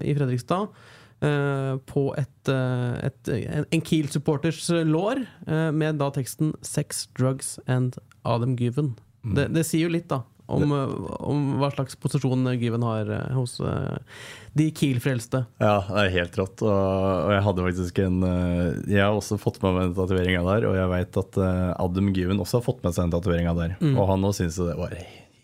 [0.01, 0.73] eh, i Fredrikstad.
[1.21, 3.31] eh, på et, et,
[3.71, 8.97] en, Kiel-supporters lår, eh, med da teksten 'Sex, drugs and Adam Given'.
[9.37, 10.23] Det, det sier jo litt, da.
[10.51, 10.93] Om, eh,
[11.31, 13.97] om hva slags posisjon Given har eh, hos eh,
[14.59, 15.45] de Kiel-frelste.
[15.63, 16.65] Ja, det er helt rått.
[16.67, 18.21] Og, og jeg hadde faktisk en
[18.91, 21.41] Jeg har også fått med meg den tatoveringa der, og jeg veit at
[21.79, 23.75] Adam Given også har fått med seg den tatoveringa der.
[23.81, 23.95] Mm.
[23.95, 24.95] Og han òg syntes jo det var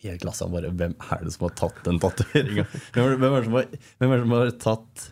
[0.07, 0.47] helt klasse.
[0.47, 2.67] Han bare Hvem er det som har tatt den tatoveringa?
[2.95, 3.51] Hvem, hvem,
[3.99, 5.11] hvem er det som har tatt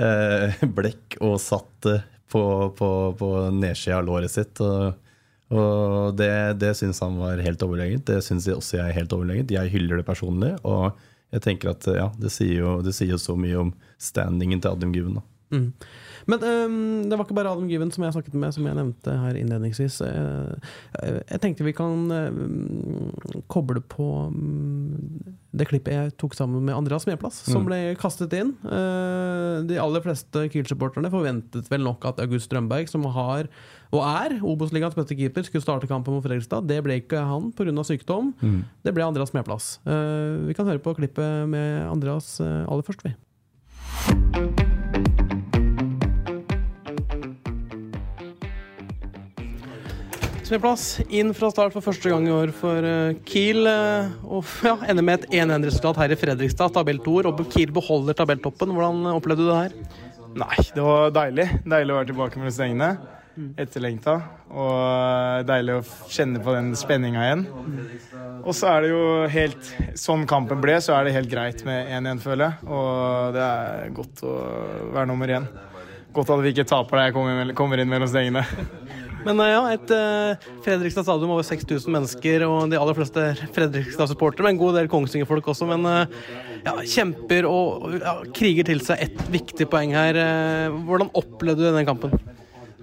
[0.00, 2.00] eh, blekk og satt det
[2.32, 2.44] på,
[2.78, 4.62] på, på nedsida av låret sitt?
[4.64, 4.94] Og,
[5.52, 8.06] og det, det syns han var helt overlegent.
[8.08, 9.52] Det syns også jeg er helt overlegent.
[9.54, 10.54] Jeg hyller det personlig.
[10.64, 10.96] Og
[11.34, 14.72] jeg tenker at ja, det sier jo, det sier jo så mye om standingen til
[14.72, 15.20] Adam Given.
[15.52, 15.68] Mm.
[16.26, 19.12] Men um, det var ikke bare Adam Given som jeg snakket med, som jeg nevnte
[19.20, 19.98] her innledningsvis.
[20.06, 20.70] Eh,
[21.02, 23.12] eh, jeg tenkte vi kan um,
[23.52, 24.96] koble på um,
[25.54, 27.68] det klippet jeg tok sammen med Andreas Medplass, som Mm.
[27.68, 28.54] ble kastet inn.
[28.64, 33.46] Uh, de aller fleste Kiel-supporterne forventet vel nok at August Strømberg, som har
[33.94, 36.66] og er Obos-ligaens beste keeper, skulle starte kampen mot Fredrikstad.
[36.66, 37.84] Det ble ikke han pga.
[37.86, 38.32] sykdom.
[38.42, 38.60] Mm.
[38.84, 39.78] Det ble Andreas Smeplass.
[39.86, 43.14] Uh, vi kan høre på klippet med Andreas uh, aller først, vi.
[50.44, 53.64] Smeplass inn fra start for første gang i år for eh, Kiel.
[53.70, 57.30] eh, Og ja, ender med et 1-1-resultat her i Fredrikstad, tabelltoer.
[57.30, 58.74] Og Kiel beholder tabelltoppen.
[58.76, 59.76] Hvordan opplevde du det her?
[60.34, 61.48] Nei, det var deilig.
[61.64, 62.90] Deilig å være tilbake med stengene.
[63.58, 64.14] Etterlengta.
[64.54, 67.44] Og eh, deilig å kjenne på den spenninga igjen.
[68.44, 71.88] Og så er det jo helt Sånn kampen ble, så er det helt greit med
[71.98, 72.68] 1-1, føler jeg.
[72.70, 74.34] Og det er godt å
[74.94, 75.48] være nummer én.
[76.14, 78.44] Godt at vi ikke taper da jeg kommer inn- mellom stengene.
[79.26, 83.22] Men eh, ja, et eh, Fredrikstad stadion med over 6000 mennesker, og de aller fleste
[83.32, 85.64] er Fredrikstad-supportere, men en god del Kongsvinger-folk også.
[85.70, 86.18] Men eh,
[86.66, 90.18] ja, kjemper og ja, kriger til seg ett viktig poeng her.
[90.20, 92.12] Eh, Hvordan opplevde du denne kampen?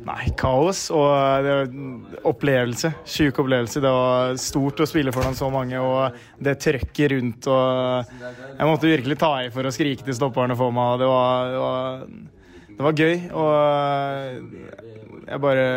[0.01, 1.09] Nei, kaos og
[1.45, 2.89] det var opplevelse.
[3.05, 3.81] Sjuk opplevelse.
[3.83, 8.13] Det var stort å spille foran så mange, og det trøkket rundt og
[8.57, 11.51] Jeg måtte virkelig ta i for å skrike til stopperne for meg, og det var,
[11.51, 12.05] det var,
[12.71, 13.15] det var gøy.
[13.43, 13.51] Og
[15.31, 15.67] jeg bare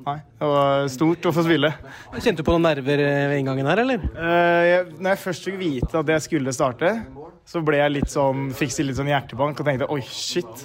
[0.00, 1.68] Nei, det var stort å få spille.
[2.16, 4.06] Kjente du på noen nerver eh, ved inngangen her, eller?
[4.16, 6.94] Eh, jeg, når jeg først fikk vite at jeg skulle starte,
[7.46, 10.64] så ble jeg litt sånn, fikk litt sånn hjertebank og tenkte oi, shit.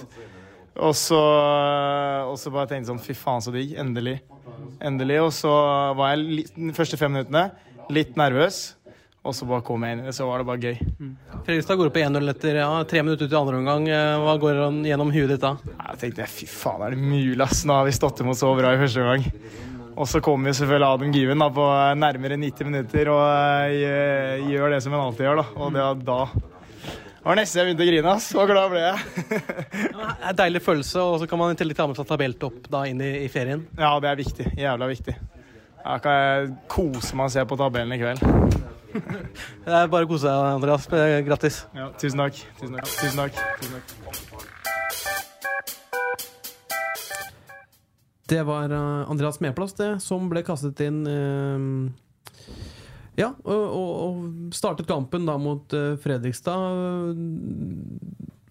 [0.76, 1.18] Og så,
[2.28, 3.74] og så bare tenkte jeg sånn fy faen så digg.
[3.80, 4.18] Endelig.
[4.84, 5.20] Endelig.
[5.24, 5.52] Og så
[5.96, 7.48] var jeg de første fem minuttene
[7.94, 8.74] litt nervøs.
[9.26, 10.76] Og så bare kom jeg inn i det, så var det bare gøy.
[11.46, 13.88] Fredrikstad går opp på 1-0 etter ja, tre minutter ut i andre omgang.
[13.90, 15.56] Eh, Hva går gjennom huet ditt da?
[15.66, 17.64] Jeg tenkte fy faen, er det mulig, ass?
[17.66, 19.26] Nå har vi stått imot så bra i første omgang.
[19.96, 21.66] Og så kommer selvfølgelig Adam Given da, på
[21.98, 25.40] nærmere 90 minutter og eh, gjør det som han alltid gjør.
[25.42, 25.46] da.
[25.56, 26.20] Og det, da
[27.26, 28.10] det var nesten jeg begynte å grine.
[28.14, 28.26] ass.
[28.30, 28.98] Så glad ble jeg.
[29.66, 32.68] Det er en deilig følelse, og så kan man i tillegg ta med seg tabelltopp
[32.70, 33.64] da inn i, i ferien.
[33.74, 34.46] Ja, det er viktig.
[34.54, 35.16] Jævla viktig.
[35.80, 38.22] Da kan jeg kose meg og se på tabellen i kveld.
[39.66, 40.86] Det er bare å kose deg, Andreas.
[41.26, 41.58] Grattis.
[41.74, 42.38] Ja, tusen takk.
[42.62, 42.94] Tusen takk.
[42.94, 43.42] Tusen takk.
[43.58, 44.46] Tusen takk.
[48.30, 51.58] Det var eh, Andreas Medplass, det, som ble kastet inn eh,
[53.16, 54.24] Ja, og, og,
[54.54, 57.16] startet kampen da mot eh, Fredrikstad.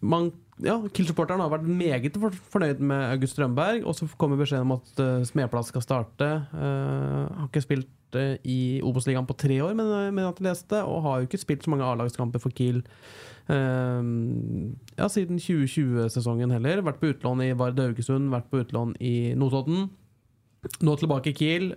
[0.05, 0.31] Man,
[0.65, 2.17] ja, Kiel-supporteren har vært meget
[2.53, 6.29] fornøyd med August Strømberg, og så kommer beskjeden om at uh, Smedplass skal starte.
[6.53, 10.81] Uh, har ikke spilt uh, i Obos-ligaen på tre år, men, men at jeg leste,
[10.81, 12.83] og har jo ikke spilt så mange A-lagskamper for Kiel
[13.45, 16.79] ja, siden 2020-sesongen heller.
[16.81, 19.91] Vært på utlån i Vard Haugesund, vært på utlån i Notodden.
[20.85, 21.71] Nå tilbake i Kiel.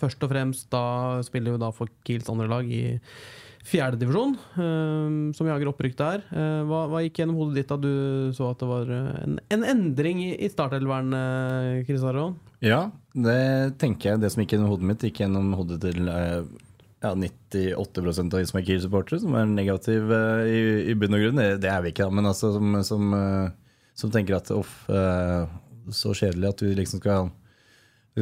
[0.00, 2.98] først og fremst da spiller vi da for Kiels andre lag i
[3.66, 6.22] fjerdedivisjon, uh, som jager opprykk der.
[6.30, 7.90] Uh, hva, hva, gikk gjennom hodet ditt da du
[8.36, 12.36] så at det var en, en endring i, i startelveren, uh, Chris Aron?
[12.64, 14.22] Ja, det tenker jeg.
[14.22, 16.46] Det som gikk gjennom hodet mitt, gikk gjennom hodet til uh,
[17.02, 20.60] ja, 98% av de som er Kiel-supportere, som er negative i,
[20.92, 21.42] i bunn og grunn.
[21.42, 23.18] Det, det, er vi ikke, da, men altså som, som,
[23.98, 27.28] som tenker at uff, så kjedelig at du liksom skal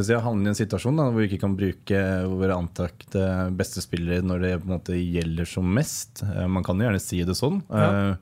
[0.03, 2.03] si, havner i en situasjon da, hvor vi ikke kan bruke
[2.33, 6.25] våre antakte beste spillere når det på en måte gjelder som mest.
[6.51, 7.61] Man kan jo gjerne si det sånn.
[7.71, 8.17] Ja.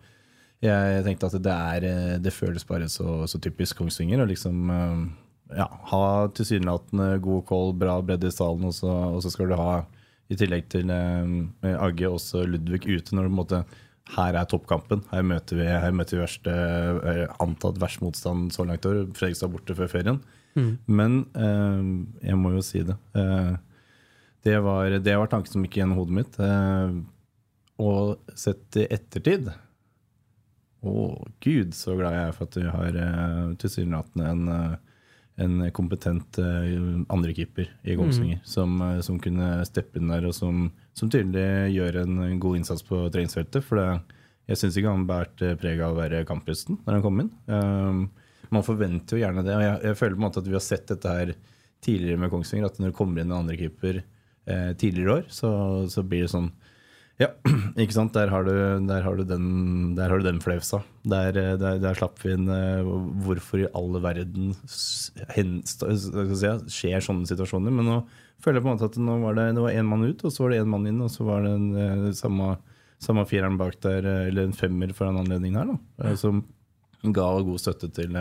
[0.63, 4.69] Jeg tenkte at det, er, det føles bare så, så typisk Kongsvinger å liksom
[5.57, 6.05] ja, ha
[6.37, 9.83] tilsynelatende god call, bra bredde i salen, og så, og så skal du ha
[10.33, 13.65] i tillegg til eh, Agge også Ludvig ute når du på en måte
[14.13, 15.05] her er toppkampen.
[15.13, 16.55] Her møter vi, her møter vi verste,
[17.41, 19.05] antatt verst motstand så langt i år.
[19.17, 20.19] Fredrikstad borte før ferien.
[20.59, 20.73] Mm.
[20.87, 22.97] Men eh, jeg må jo si det.
[23.19, 23.53] Eh,
[24.47, 26.39] det, var, det var tanken som gikk gjennom hodet mitt.
[26.43, 26.97] Eh,
[27.83, 29.49] og sett i ettertid
[30.83, 30.93] Å,
[31.43, 34.81] gud, så glad jeg er for at du har uh, tilsynelatende en uh,
[35.41, 38.49] en kompetent uh, andrekeeper i Kongsvinger mm.
[38.49, 43.01] som, som, kunne steppe inn der, og som, som tydelig gjør en, god innsats på
[43.15, 43.65] treningsfeltet.
[43.65, 43.87] For det,
[44.51, 47.33] jeg syns ikke han bærte preg av å være kamprusten når han kom inn.
[47.49, 48.03] Um,
[48.55, 49.55] man forventer jo gjerne det.
[49.57, 51.35] og jeg, jeg, føler på en måte at vi har sett dette her
[51.83, 52.69] tidligere med Kongsvinger.
[52.69, 55.53] At når det kommer inn en andrekeeper eh, tidligere i år, så,
[55.93, 56.53] så blir det sånn
[57.21, 57.29] ja,
[57.83, 58.15] ikke sant.
[58.17, 58.53] Der har du,
[58.89, 60.83] der har du den, der har du den flausa.
[61.05, 62.83] Der, eh, der, der, slapp vi inn eh,
[63.27, 64.55] Hvorfor i all verden
[65.37, 67.75] hen, si, skjer sånne situasjoner?
[67.75, 67.99] Men nå
[68.43, 70.35] føler jeg på en måte at nå var det, det var én mann ut, og
[70.35, 72.57] så var det én mann inn, og så var det en, uh, samme,
[73.03, 76.41] samme fireren bak der, eller en femmer for den anledningen her, da, som
[77.03, 78.19] ga god støtte til,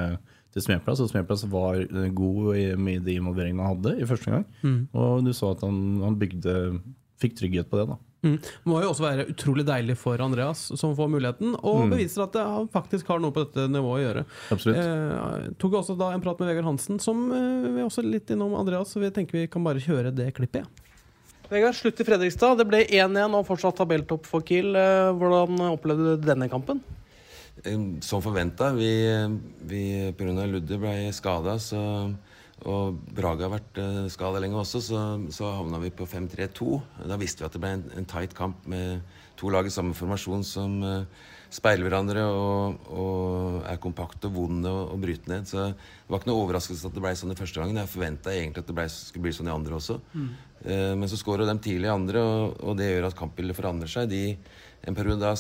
[0.54, 1.04] til Smeplass.
[1.04, 1.82] Og Smeplass var
[2.18, 4.48] god i, med de involveringene han hadde i første gang.
[4.64, 4.80] Mm.
[4.94, 6.56] Og du så at han, han bygde,
[7.22, 7.92] fikk trygghet på det.
[7.94, 8.00] da.
[8.22, 8.36] Mm.
[8.38, 11.96] Det må jo også være utrolig deilig for Andreas, som får muligheten, og mm.
[11.96, 14.24] beviser at han faktisk har noe på dette nivået å gjøre.
[14.54, 14.78] Absolutt.
[14.78, 18.54] Eh, tok også da en prat med Vegard Hansen, som eh, vi også litt innom
[18.60, 20.70] Andreas, så vi tenker vi kan bare kjøre det klippet.
[20.70, 20.88] Ja.
[21.52, 22.62] Vegard, slutt i Fredrikstad.
[22.62, 24.70] Det ble 1-1 og fortsatt tabelltopp for Kiel.
[24.78, 26.80] Eh, hvordan opplevde du denne kampen?
[28.02, 28.72] Som forventa.
[28.74, 28.92] Vi,
[29.70, 29.84] vi
[30.18, 30.46] pga.
[30.50, 31.58] Ludde ble skada,
[32.70, 35.02] og Braga har vært uh, skada lenge også, så,
[35.34, 36.78] så havna vi på 5-3-2.
[37.10, 39.02] Da visste vi at det ble en, en tight kamp med
[39.40, 44.70] to lag i samme formasjon som uh, speiler hverandre og, og, er kompakte og vonde
[44.70, 45.50] å bryte ned.
[45.50, 47.82] Så det var ikke noe overraskelse at det ble sånn i første gangen.
[47.82, 49.98] Jeg forventa egentlig at det ble, skulle bli sånn i andre også.
[50.14, 50.30] Mm.
[50.62, 53.90] Uh, men så skårer de tidlig i andre, og, og, det gjør at kampbildet forandrer
[53.90, 54.12] seg.
[54.12, 54.38] De
[54.88, 55.36] en periode da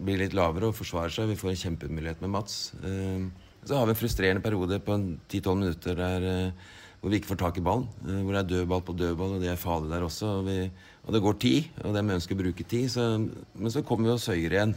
[0.00, 1.30] blir litt lavere og forsvarer seg.
[1.30, 2.58] Vi får en kjempemulighet med Mats.
[2.80, 3.28] Uh,
[3.64, 4.94] så har vi en frustrerende periode på
[5.28, 7.88] 10-12 minutter der, eh, hvor vi ikke får tak i ballen.
[8.06, 10.30] Eh, hvor det er dødball på dødball, og det er farlig der også.
[10.38, 10.70] Og, vi,
[11.04, 12.88] og det går tid, og de ønsker å bruke tid.
[12.88, 13.04] Så,
[13.54, 14.74] men så kommer vi oss høyere igjen.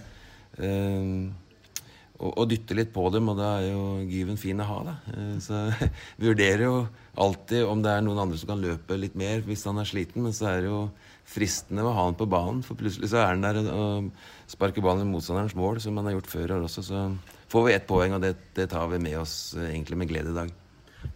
[2.19, 4.81] Og, og, dytter litt på dem, og da er jo given fin å ha.
[4.89, 4.97] Da.
[5.43, 5.63] Så
[6.19, 6.75] vi vurderer jo
[7.15, 10.27] alltid om det er noen andre som kan løpe litt mer hvis han er sliten,
[10.27, 10.83] men så er det jo
[11.25, 14.09] fristende å ha han på banen, for plutselig så er han der og
[14.51, 16.83] sparker ballen i motstanderens mål, som han har gjort før år også.
[16.86, 17.05] Så
[17.51, 20.33] får vi ett poeng, og det, det, tar vi med oss eh, egentlig med glede
[20.33, 20.53] i dag.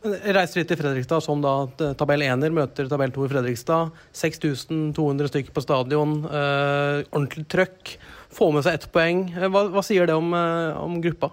[0.03, 1.53] Reiser litt til Fredrikstad, som da
[1.97, 3.93] tabell 1-er møter tabell 2 i Fredrikstad.
[4.15, 6.19] 6200 stykker på stadion.
[6.27, 7.97] Eh, ordentlig trøkk.
[8.37, 9.27] Få med seg ett poeng.
[9.31, 11.31] Eh, Hva, hva sier det om, eh, om gruppa?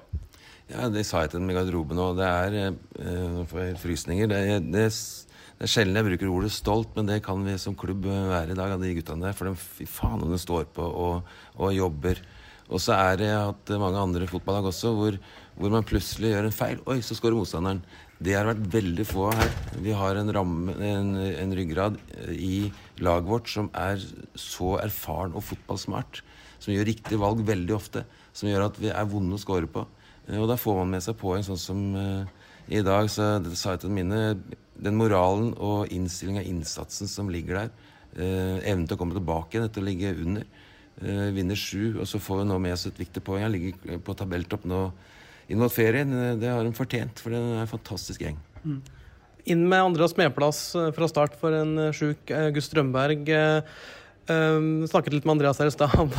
[0.71, 2.17] Ja, det sa jeg til dem i garderoben òg.
[2.17, 4.31] Det er eh, Nå får jeg frysninger.
[4.31, 4.41] Det,
[4.73, 4.87] det,
[5.65, 8.57] det er sjelden jeg bruker ordet stolt, men det kan vi som klubb være i
[8.59, 9.33] dag, av de guttene der.
[9.33, 12.21] For de, fy faen om de står på og, og jobber.
[12.69, 15.17] Og så er det at mange andre fotballag også, hvor,
[15.57, 16.83] hvor man plutselig gjør en feil.
[16.85, 17.81] Oi, så skårer motstanderen.
[18.21, 19.57] Det har vært veldig få her.
[19.81, 21.97] Vi har en, ramme, en, en ryggrad
[22.37, 22.69] i
[23.01, 24.05] laget vårt som er
[24.37, 26.21] så erfaren og fotballsmart.
[26.61, 28.05] Som gjør riktige valg veldig ofte.
[28.37, 29.89] Som gjør at vi er vonde å score på.
[30.29, 33.09] Eh, Og da får man med seg poeng sånn som eh, i dag.
[33.11, 34.37] Så sa jeg til mine.
[34.75, 37.71] Den moralen og innstillinga, innsatsen som ligger der.
[38.15, 40.45] Eh, evnen til å komme tilbake igjen etter å ligge under.
[41.03, 43.43] Eh, vinner sju, og så får vi nå med oss et viktig poeng.
[43.43, 44.85] Jeg ligger på tabelltopp nå
[45.51, 46.13] inn mot ferien.
[46.13, 48.39] Eh, Det har hun fortjent, for det er en fantastisk gjeng.
[49.47, 53.29] Inn med Andreas Medplass eh, fra start for en eh, sjuk August Strømberg.
[53.29, 53.61] Eh,
[54.31, 55.91] eh, snakket litt med Andreas her i stad.
[55.99, 56.13] Han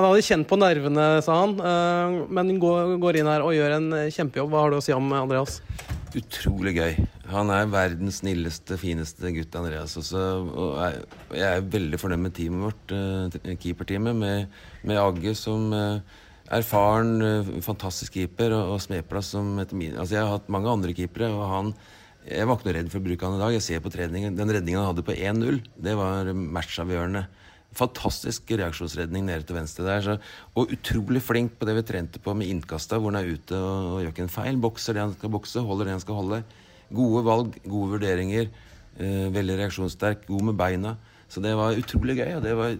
[0.00, 1.56] han hadde kjent på nervene, sa han.
[1.58, 4.52] Uh, men går, går inn her og gjør en eh, kjempejobb.
[4.52, 5.58] Hva har du å si om Andreas?
[6.16, 6.96] Utrolig gøy.
[7.30, 9.94] Han er verdens snilleste, fineste gutt, Andreas.
[10.00, 11.04] Også, og jeg,
[11.38, 17.16] jeg er veldig fornøyd med teamet vårt, uh, keeperteamet, med, med Agge som uh, erfaren,
[17.22, 20.94] uh, fantastisk keeper, og, og Smeplass som etter min Altså, jeg har hatt mange andre
[20.96, 21.74] keepere, og han
[22.26, 23.54] Jeg var ikke noe redd for å bruke han i dag.
[23.54, 24.34] Jeg ser på treningen.
[24.36, 27.22] Den redningen han hadde på 1-0, det var matchavgjørende.
[27.78, 30.00] Fantastisk reaksjonsredning nede til venstre der.
[30.02, 30.16] Så,
[30.58, 33.92] og utrolig flink på det vi trente på med innkasta, hvor han er ute og,
[33.94, 34.58] og gjør ikke en feil.
[34.62, 36.42] Bokser det han skal bokse, holder det han skal holde.
[36.90, 38.50] Gode valg, gode vurderinger.
[38.98, 40.96] Eh, veldig reaksjonssterk, god med beina.
[41.30, 42.34] Så det var utrolig gøy.
[42.40, 42.74] Og det var,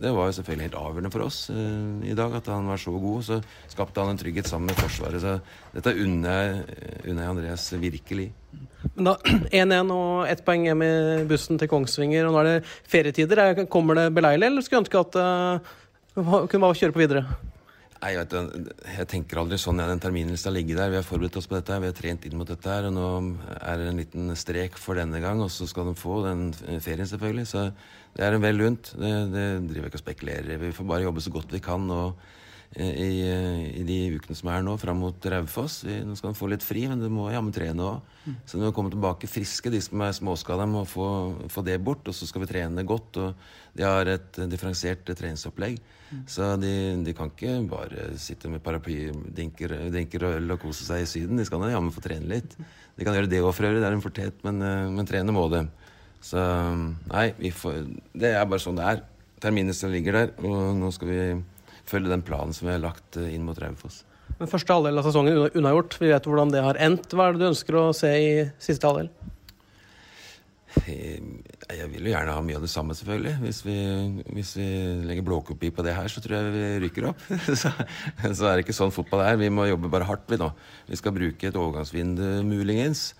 [0.00, 2.96] det var jo selvfølgelig helt avgjørende for oss eh, i dag at han var så
[2.96, 3.22] god.
[3.28, 5.20] Så skapte han en trygghet sammen med Forsvaret.
[5.20, 5.36] Så
[5.76, 6.64] dette unner
[7.04, 8.30] jeg Andreas virkelig.
[8.96, 9.14] Men da
[9.64, 10.90] 1-1 og ett poeng hjem i
[11.30, 13.44] bussen til Kongsvinger, og nå er det ferietider.
[13.44, 17.24] Er- Kommer det beleilig, eller skulle du ønske at uh, kunne bare kjøre på videre?
[18.00, 19.82] Nei, jeg, vet, jeg tenker aldri sånn.
[19.84, 20.92] Den terminlista ligger der.
[20.94, 21.76] Vi har forberedt oss på dette.
[21.82, 22.86] Vi har trent inn mot dette her.
[22.88, 23.08] Og nå
[23.60, 26.46] er det en liten strek for denne gang, og så skal de få den
[26.80, 27.44] ferien, selvfølgelig.
[27.50, 27.66] Så
[28.16, 28.94] det er en vel lunt.
[28.96, 30.56] Det, det driver jeg ikke og spekulerer.
[30.64, 32.38] Vi får bare jobbe så godt vi kan eh,
[32.78, 35.82] i, eh, i de ukene som er nå, fram mot Raufoss.
[35.84, 38.12] Nå skal de få litt fri, men de må jammen trene òg.
[38.46, 41.08] Så de må komme tilbake friske, de som er småskada, må få,
[41.50, 42.06] få det bort.
[42.06, 43.18] Og så skal vi trene godt.
[43.18, 43.34] Og
[43.74, 45.80] de har et eh, differensiert eh, treningsopplegg.
[46.26, 46.72] Så de,
[47.06, 51.10] de kan ikke bare sitte med paraply, dinker, dinker og øl og kose seg i
[51.10, 51.38] Syden.
[51.38, 52.56] De skal jammen få trene litt.
[52.98, 55.34] De kan gjøre det òg for øvrig, det er en fortet, men, eh, men trene
[55.34, 55.66] må de.
[56.22, 56.38] Så
[57.08, 59.06] nei, vi får, det er bare sånn det er.
[59.40, 61.20] Terminene ligger der, og nå skal vi
[61.90, 64.04] følge den planen som vi har lagt eh, inn mot Raufoss.
[64.40, 65.98] Den første halvdel av sesongen unna- unnagjort.
[66.00, 67.10] Vi vet hvordan det har endt.
[67.12, 68.30] Hva er det du ønsker å se i
[68.62, 69.10] siste halvdel?
[70.86, 71.18] Eh,
[71.70, 73.32] Jeg vil jo gjerne ha mye av det samme, selvfølgelig.
[73.44, 73.74] Hvis vi,
[74.34, 74.66] hvis vi
[75.06, 77.20] legger blåkopi på det her, så tror jeg vi rykker opp.
[77.60, 79.38] så, så er det ikke sånn fotball er.
[79.38, 80.48] Vi må jobbe bare hardt, vi nå.
[80.90, 83.10] Vi skal bruke et overgangsvindu, muligens.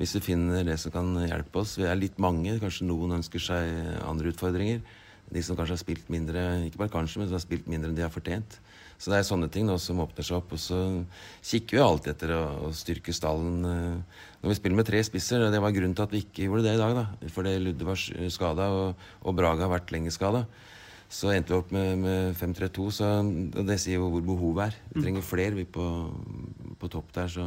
[0.00, 1.76] Hvis vi finner det som kan hjelpe oss.
[1.78, 2.56] Vi er litt mange.
[2.62, 3.70] Kanskje noen ønsker seg
[4.06, 4.82] andre utfordringer.
[5.30, 7.98] De som kanskje har spilt mindre, ikke bare kanskje, men som har spilt mindre enn
[7.98, 8.58] de har fortjent.
[9.00, 10.50] Så det er sånne ting nå som åpner seg opp.
[10.52, 10.78] Og så
[11.46, 13.62] kikker vi alltid etter å, å styrke stallen.
[13.64, 16.66] eh, Når vi spiller med tre spisser, det var grunnen til at vi ikke gjorde
[16.66, 16.98] det i dag.
[16.98, 17.30] da.
[17.32, 18.02] Fordi Ludde var
[18.34, 20.44] skada, og, og Braga har vært lenge skada.
[21.10, 24.76] Så endte vi opp med, med 5-3-2, så og det sier jo hvor behovet er.
[24.92, 25.86] Vi trenger flere vi på,
[26.78, 27.46] på topp der, så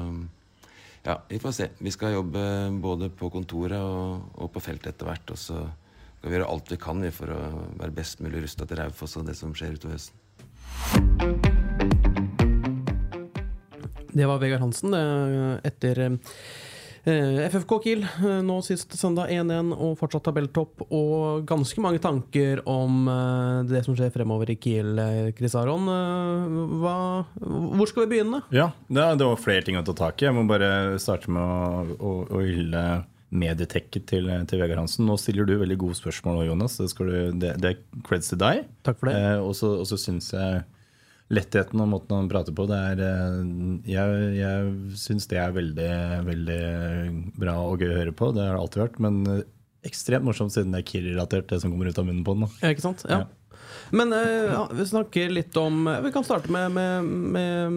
[1.05, 1.69] ja, vi får se.
[1.83, 2.41] Vi skal jobbe
[2.83, 5.31] både på kontoret og, og på feltet etter hvert.
[5.35, 5.61] Og så
[6.23, 7.37] skal vi gjøre alt vi kan for å
[7.81, 10.15] være best mulig rusta til Raufoss og det som skjer utover høsten.
[14.13, 14.95] Det var Vegard Hansen
[15.67, 20.87] etter eh, FFK Kiel eh, nå sist søndag 1-1 og fortsatt tabelltopp.
[20.95, 24.95] Og ganske mange tanker om eh, det som skjer fremover i Kiel.
[25.35, 25.91] Chris Aron,
[26.79, 26.97] hva,
[27.35, 28.45] hvor skal vi begynne?
[28.55, 30.29] Ja, det, det var flere ting å ta tak i.
[30.29, 32.85] Jeg må bare starte med å, å, å hylle
[33.33, 35.07] medietekket til, til Vegard Hansen.
[35.09, 36.77] Nå stiller du veldig gode spørsmål, Jonas.
[36.79, 38.63] Det, du, det, det er creds til deg.
[38.85, 39.17] Takk for det.
[39.17, 40.63] Eh, og så synes syns jeg
[41.33, 43.37] lettheten og måten han prater på, det er eh,
[43.89, 45.91] Jeg, jeg syns det er veldig,
[46.29, 46.61] veldig
[47.39, 48.31] bra og gøy å høre på.
[48.35, 48.99] Det har det alltid vært.
[49.03, 49.45] Men eh,
[49.87, 52.47] ekstremt morsomt siden det er Kiel-relatert, det som kommer ut av munnen på den.
[52.61, 53.05] Ja, ikke sant?
[53.09, 53.25] Ja.
[53.93, 57.75] Men eh, ja, vi snakker litt om Vi kan starte med, med, med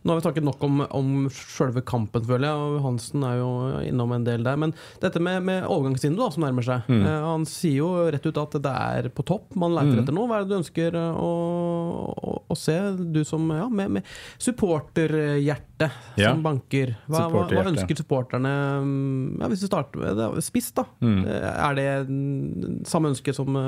[0.00, 3.50] Nå har vi snakket nok om, om sjølve kampen, føler jeg, og Hansen er jo
[3.84, 4.56] innom en del der.
[4.60, 6.88] Men dette med, med overgangsvinduet som nærmer seg.
[6.88, 7.02] Mm.
[7.04, 10.00] Eh, han sier jo rett ut at det er på topp man leter Mm.
[10.02, 10.26] etter noe.
[10.30, 12.74] Hva er det du ønsker å, å, å se,
[13.14, 14.08] du som ja, med, med
[14.40, 16.30] supporterhjerte Ja.
[16.32, 16.94] som banker?
[17.06, 18.52] Hva, hva, hva ønsker supporterne
[18.84, 20.86] mm, ja, Hvis vi starter med det, spiss, da.
[21.04, 21.20] Mm.
[21.26, 23.58] Eh, Er det mm, samme ønske som,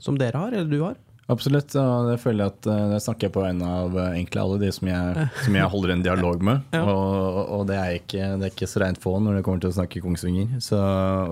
[0.00, 0.96] som dere har, eller du har?
[1.28, 4.40] Absolutt, og det føler jeg at eh, det snakker jeg på vegne av eh, egentlig
[4.40, 6.62] alle de som jeg, som jeg holder en dialog med.
[6.78, 6.84] Ja.
[6.88, 9.72] Og, og det, er ikke, det er ikke så rent få når det kommer til
[9.72, 10.80] å snakke Kongsvinger så,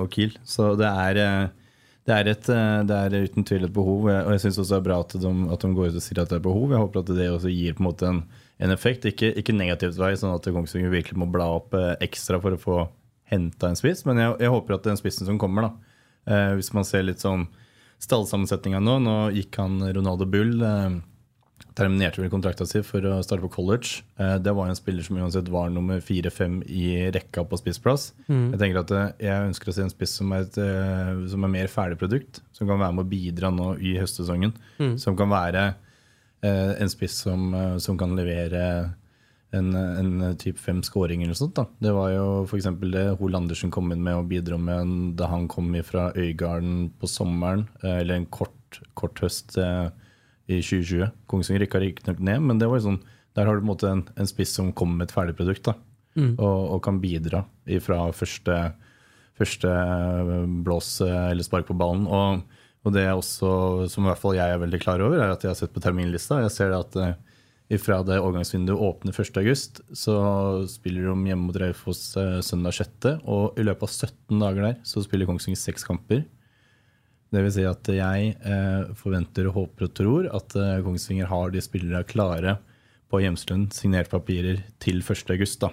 [0.02, 0.36] og Kiel.
[0.44, 1.72] Så det er, eh,
[2.08, 2.50] det er, et,
[2.90, 4.10] det er uten tvil et behov.
[4.10, 6.20] Og jeg syns også det er bra at de, at de går ut og sier
[6.22, 6.68] at det er behov.
[6.74, 8.22] Jeg håper at det også gir på en måte en,
[8.68, 9.08] en effekt.
[9.08, 12.82] Ikke, ikke negativt vei, sånn at Kongsvinger virkelig må bla opp ekstra for å få
[13.32, 14.04] henta en spiss.
[14.06, 17.48] Men jeg, jeg håper at den spissen som kommer, da, hvis man ser litt sånn
[18.02, 18.96] stallsammensetninga nå.
[19.02, 20.56] Nå gikk han Ronaldo Bull.
[20.62, 20.96] Eh,
[21.76, 24.02] terminerte vel kontrakta si for å starte på college.
[24.20, 28.10] Eh, det var en spiller som uansett var nummer fire-fem i rekka på spissplass.
[28.28, 28.44] Mm.
[28.54, 30.60] Jeg tenker at eh, jeg ønsker å se en spiss som er, et,
[31.32, 32.40] som er mer ferdig produkt.
[32.56, 34.54] Som kan være med å bidra nå i høstsesongen.
[34.80, 34.94] Mm.
[35.02, 35.72] Som kan være
[36.46, 37.48] en spiss som,
[37.82, 38.60] som kan levere
[39.56, 41.56] en, en type fem scoring eller noe sånt.
[41.58, 41.64] Da.
[41.82, 42.68] Det var jo f.eks.
[42.92, 47.10] det Hol Andersen kom inn med og bidro med da han kom fra Øygarden på
[47.10, 49.88] sommeren, eh, eller en kort, kort høst eh,
[50.46, 51.10] i 2020.
[51.30, 53.00] Kongsvinger rykka riktignok ned, men det var jo sånn,
[53.36, 55.66] der har du på en måte en, en spiss som kommer med et ferdig produkt.
[55.68, 55.76] Da,
[56.16, 56.30] Mm.
[56.40, 57.42] og, og kan bidra
[57.84, 58.54] fra første,
[59.36, 59.68] første
[60.64, 62.06] blås eh, eller spark på ballen.
[62.08, 62.40] Og,
[62.86, 63.50] og det er også,
[63.92, 65.82] som i hvert fall jeg er veldig klar over, er at jeg har sett på
[65.84, 66.38] terminlista.
[66.46, 66.96] Jeg ser at
[67.72, 70.16] ifra det overgangsvinduet åpner 1.8, så
[70.70, 73.08] spiller de hjemme mot Raufoss eh, søndag 6.
[73.26, 76.22] Og i løpet av 17 dager der så spiller Kongsvinger seks kamper.
[77.34, 81.50] Det vil si at jeg eh, forventer og håper og tror at eh, Kongsvinger har
[81.54, 82.58] de spillere klare
[83.10, 85.58] på Hjemslund, signert papirer, til 1.8.
[85.62, 85.72] da.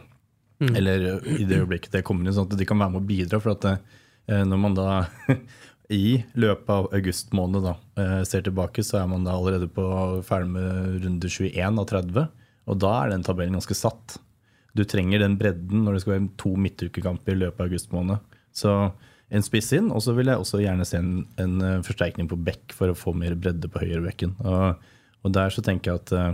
[0.64, 0.74] Mm.
[0.78, 3.40] Eller i det øyeblikket det kommer inn, sånn at de kan være med å bidra.
[3.42, 3.86] For at
[4.30, 4.90] når man da
[5.94, 9.86] i løpet av august måned da, eh, ser tilbake, så er man da allerede på
[10.26, 12.28] ferdig med runde 21 av 30.
[12.68, 14.18] Og da er den tabellen ganske satt.
[14.74, 18.20] Du trenger den bredden når det skal være to midtukekamper i løpet av august måned.
[18.54, 18.94] Så
[19.34, 22.40] en spiss inn, og så vil jeg også gjerne se en, en eh, forsterkning på
[22.46, 24.36] bekk for å få mer bredde på høyrebekken.
[24.46, 24.82] Og,
[25.24, 26.34] og der så tenker jeg at eh,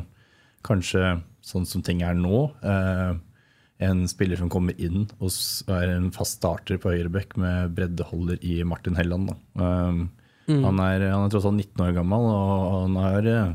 [0.67, 3.13] kanskje sånn som ting er nå eh,
[3.80, 5.30] en spiller som kommer inn og
[5.72, 9.32] er en fast starter på høyreback med breddeholder i Martin Helland.
[9.32, 9.38] Da.
[9.89, 10.10] Um,
[10.50, 10.63] Mm.
[10.65, 13.52] han, er, han er tross alt 19 år gammel, og han har, eh,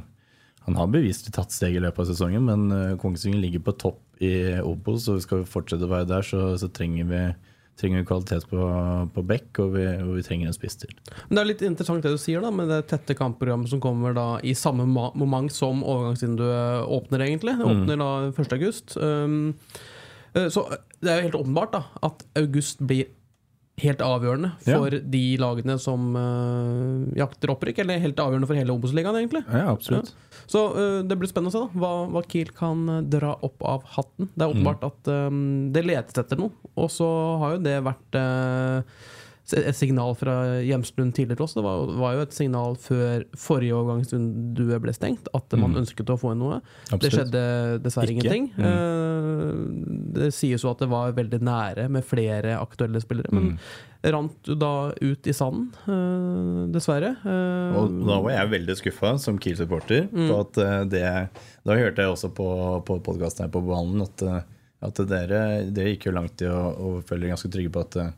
[0.63, 4.23] han har beviselig tatt steg i løpet av sesongen, men eh, Kongsvinger ligger på topp
[4.23, 7.23] i Obos, og skal vi fortsette å være der, så, så trenger, vi,
[7.83, 8.69] trenger vi kvalitet på,
[9.11, 10.95] på bekk, og vi, og vi trenger en spiss til.
[11.27, 14.15] Men det er litt interessant det du sier, da med det tette kampprogrammet som kommer
[14.15, 17.59] da i samme moment som overgangsvinduet åpner, egentlig.
[17.59, 17.75] Det Mm.
[17.83, 18.53] åpner da 1.
[18.55, 18.95] august.
[19.03, 19.57] Um,
[20.51, 20.64] så
[21.01, 23.11] det er jo helt åpenbart da at august blir
[23.83, 24.77] helt avgjørende Ja.
[24.79, 29.42] for de lagene som uh, jakter opprykk, eller helt avgjørende for hele Obos-ligaen, egentlig.
[29.51, 30.12] Ja, absolutt.
[30.14, 30.44] Ja.
[30.47, 33.64] Så uh, det blir spennende å se da hva, hva Kiel kan eh, dra opp
[33.66, 34.29] av hatten.
[34.35, 35.42] Det er åpenbart at um,
[35.75, 37.09] det letes etter noe, og så
[37.42, 39.03] har jo det vært eh,
[39.53, 41.59] et signal fra Hjemslund tidligere også.
[41.61, 45.83] Det var, var jo et signal før forrige overgangsvinduet ble stengt, at man Mm.
[45.85, 46.61] ønsket å få inn noe.
[46.91, 48.25] Det skjedde dessverre Ikke.
[48.25, 48.53] ingenting.
[48.57, 48.65] Mm.
[48.65, 53.59] Eh, Det sies jo at det var veldig nære med flere aktuelle spillere, men Mm.
[54.13, 57.17] rant du da ut i sanden, eh, dessverre.
[57.25, 60.09] Eh, Og da var jeg veldig skuffa som Kiel-supporter.
[60.13, 60.29] Mm.
[60.31, 61.29] på at det
[61.67, 64.45] Da hørte jeg også på, på podkasten her på banen at,
[64.83, 68.15] at dere, dere gikk jo langt i å føle dere ganske trygge på at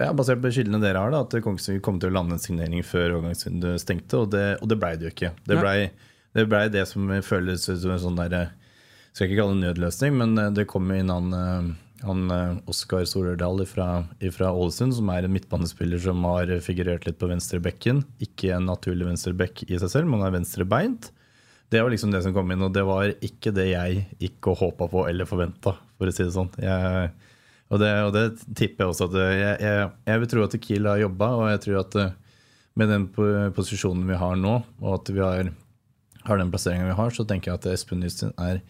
[0.00, 2.82] ja, Basert på kildene dere har, da, at Kongsvinger kom til å lande en signering
[2.86, 5.32] før overgangsvinduet stengte, og det, og det blei det jo ikke.
[5.46, 5.78] Det blei
[6.34, 8.52] det, ble det som føles som en sånn der,
[9.14, 11.68] Skal ikke kalle det nødløsning, men eh, det kom inn han, eh,
[12.02, 17.30] han eh, Oskar Solørdal fra Ålesund, som er en midtbanespiller som har figurert litt på
[17.30, 18.02] venstrebekken.
[18.26, 21.12] Ikke en naturlig venstrebekk i seg selv, men han er venstrebeint.
[21.70, 24.58] Det var liksom det som kom inn, og det var ikke det jeg gikk og
[24.64, 26.50] håpa på eller forventa, for å si det sånn.
[26.58, 27.14] Jeg,
[27.74, 30.86] og, det, og det tipper jeg også at jeg, jeg, jeg vil tro at Kiel
[30.88, 32.14] har jobba, og jeg tror at eh,
[32.78, 33.04] med den
[33.54, 35.50] posisjonen vi har nå, og at vi har,
[36.26, 38.62] har den plasseringa vi har, så tenker jeg at Espen Nystuen er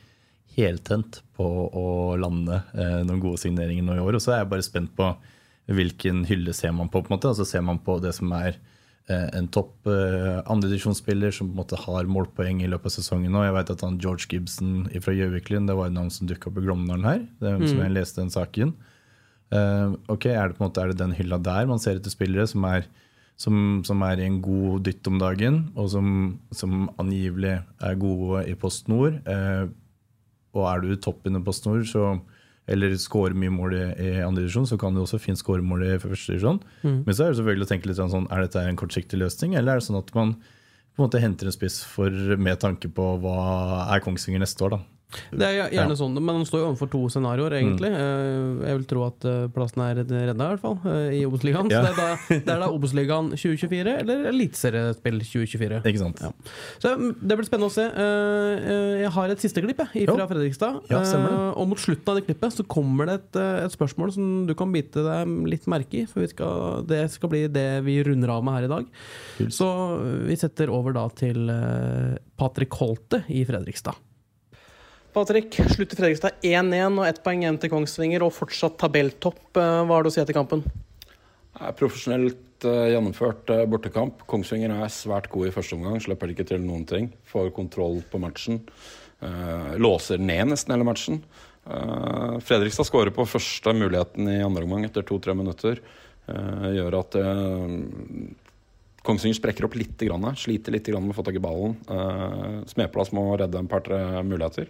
[0.54, 1.86] heltent på å
[2.20, 4.18] lande eh, noen gode signeringer nå i år.
[4.18, 5.08] Og så er jeg bare spent på
[5.72, 7.00] hvilken hylle ser man på.
[7.00, 8.52] på en måte, altså Ser man på det som er
[9.08, 13.32] eh, en topp eh, andredivisjonsspiller som på en måte har målpoeng i løpet av sesongen
[13.34, 13.42] nå.
[13.48, 16.60] Jeg vet at han George Gibson fra Gjøviklund det var et navn som dukka opp
[16.60, 17.24] i Glåmdalen her.
[17.40, 17.86] Det, er som Mm.
[17.88, 18.74] jeg leste den saken.
[19.54, 22.66] Eh, ok, er det måte er det den hylla der man ser etter spillere som
[22.68, 22.88] er,
[23.40, 26.06] som, som er i en god dytt om dagen, og som,
[26.54, 29.20] som angivelig er gode i Post Nord?
[29.30, 29.66] Eh,
[30.54, 32.14] og er du toppen i Post Nord, så
[32.70, 35.84] eller scorer mye mål i, i andre divisjon, så kan du også fint score mål
[35.84, 36.62] i første divisjon.
[36.80, 37.02] Mm.
[37.04, 39.74] Men så er det selvfølgelig å tenke litt sånn, er dette en kortsiktig løsning, eller
[39.74, 40.32] er det sånn at man
[40.94, 43.36] på en måte henter en spiss for, med tanke på hva
[43.92, 44.78] er Kongsvinger neste år?
[44.78, 44.80] da?
[45.30, 45.98] Det er gjerne Ja.
[45.98, 47.90] sånn, men man står jo overfor to scenarioer, egentlig.
[47.90, 48.62] Mm.
[48.66, 51.70] Jeg vil tro at eh, plassen er redda, i hvert fall, eh, i Obos-ligaen.
[51.70, 51.82] Ja.
[51.86, 51.94] Så
[52.28, 55.82] det er da, da Obos-ligaen 2024 eller Eliteseriespill 2024.
[55.84, 56.22] Ikke sant?
[56.24, 56.30] Ja.
[56.82, 57.84] Så mm, Det blir spennende å se.
[57.86, 60.28] Eh, eh, Jeg har et siste klipp jeg, fra Jo.
[60.30, 60.80] Fredrikstad.
[60.90, 64.46] Eh, Og mot slutten av det klippet så kommer det et, eh, et spørsmål som
[64.48, 66.06] du kan bite deg litt merke i.
[66.10, 68.86] For vi skal, det skal bli det vi runder av med her i dag.
[69.52, 69.68] Så
[70.00, 73.94] eh, vi setter over da til eh, Patrick Holte i Fredrikstad.
[75.14, 79.44] Patrick, slutt i Fredrikstad 1-1 og ett poeng hjem til Kongsvinger og fortsatt tabelltopp.
[79.54, 80.64] Eh, Hva har du å si etter kampen?
[81.78, 84.24] Profesjonelt eh, gjennomført eh, bortekamp.
[84.26, 87.12] Kongsvinger er svært god i første omgang, slipper ikke til noen ting.
[87.30, 88.64] Får kontroll på matchen.
[89.80, 91.20] Låser ned nesten hele matchen.
[92.44, 95.78] Fredrikstad skårer på første muligheten i andre omgang etter to-tre minutter.
[96.74, 97.16] Gjør at
[99.06, 100.04] Kongsvinger sprekker opp litt,
[100.42, 101.78] sliter litt med å få tak i ballen.
[102.68, 104.68] Smeplass må redde en par-tre muligheter.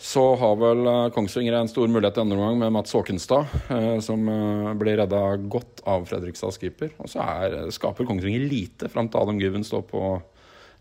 [0.00, 3.98] Så har vel eh, Kongsvinger en stor mulighet i andre omgang med Mats Håkenstad, eh,
[4.00, 6.94] som eh, blir redda godt av Fredrikstads keeper.
[7.04, 10.00] Og så er, skaper Kongsvinger lite fram til Adam Guven står på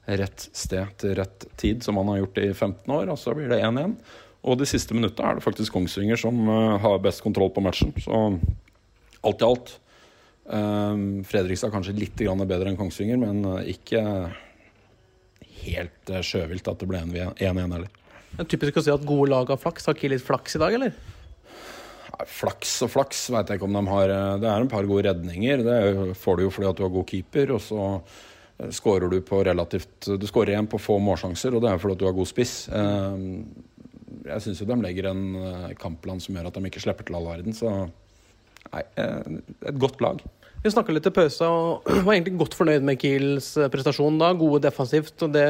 [0.08, 3.12] rett sted til rett tid, som han har gjort i 15 år.
[3.12, 4.00] Og så blir det 1-1.
[4.48, 6.40] Og de siste minutta er det faktisk Kongsvinger som
[6.80, 7.92] har best kontroll på matchen.
[8.00, 8.24] Så
[9.20, 9.76] alt i alt
[11.28, 14.02] Fredrikstad kanskje litt bedre enn Kongsvinger, men ikke
[15.68, 17.92] helt sjøvilt at det ble 1-1 heller.
[18.36, 19.88] Det er typisk å si at gode lag har flaks.
[19.90, 20.94] Har Kiel litt flaks i dag, eller?
[22.30, 24.10] Flaks og flaks vet jeg ikke om de har.
[24.16, 25.64] eh, Det er en par gode redninger.
[25.64, 27.52] Det får du jo fordi at du har god keeper.
[27.56, 27.82] Og så
[28.60, 31.94] eh, skårer du på relativt Du skårer igjen på få målsjanser, og det er fordi
[31.98, 32.56] at du har god spiss.
[32.70, 33.18] Eh,
[34.30, 37.26] Jeg syns jo de legger en kampplan som gjør at de ikke slipper til all
[37.26, 37.54] verden.
[37.56, 37.70] Så
[38.74, 39.40] nei, eh,
[39.70, 40.22] et godt lag.
[40.60, 44.34] Vi snakka litt til pause og var egentlig godt fornøyd med Kiels eh, prestasjon da.
[44.38, 45.16] Gode defensivt.
[45.24, 45.46] og Det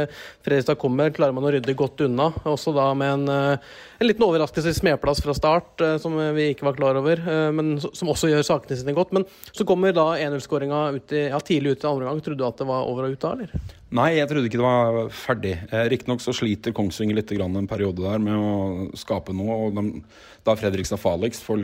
[0.46, 2.30] Fredrikstad kommer, klarer man å rydde godt unna.
[2.50, 6.70] Også da med en, eh, en liten overraskelse i smedplass fra start, som vi ikke
[6.70, 7.20] var klar over,
[7.56, 9.12] men som også gjør sakene sine godt.
[9.16, 10.86] Men så kommer da 1-0-skåringa
[11.34, 12.24] ja, tidlig ut i andre omgang.
[12.24, 13.79] Trodde du at det var over og ut da, eller?
[13.92, 15.54] Nei, jeg trodde ikke det var ferdig.
[15.74, 19.56] Eh, Riktignok så sliter Kongsvinger litt grann en periode der med å skape noe.
[19.66, 20.04] og de,
[20.46, 21.64] Da Fredrikstad farligst får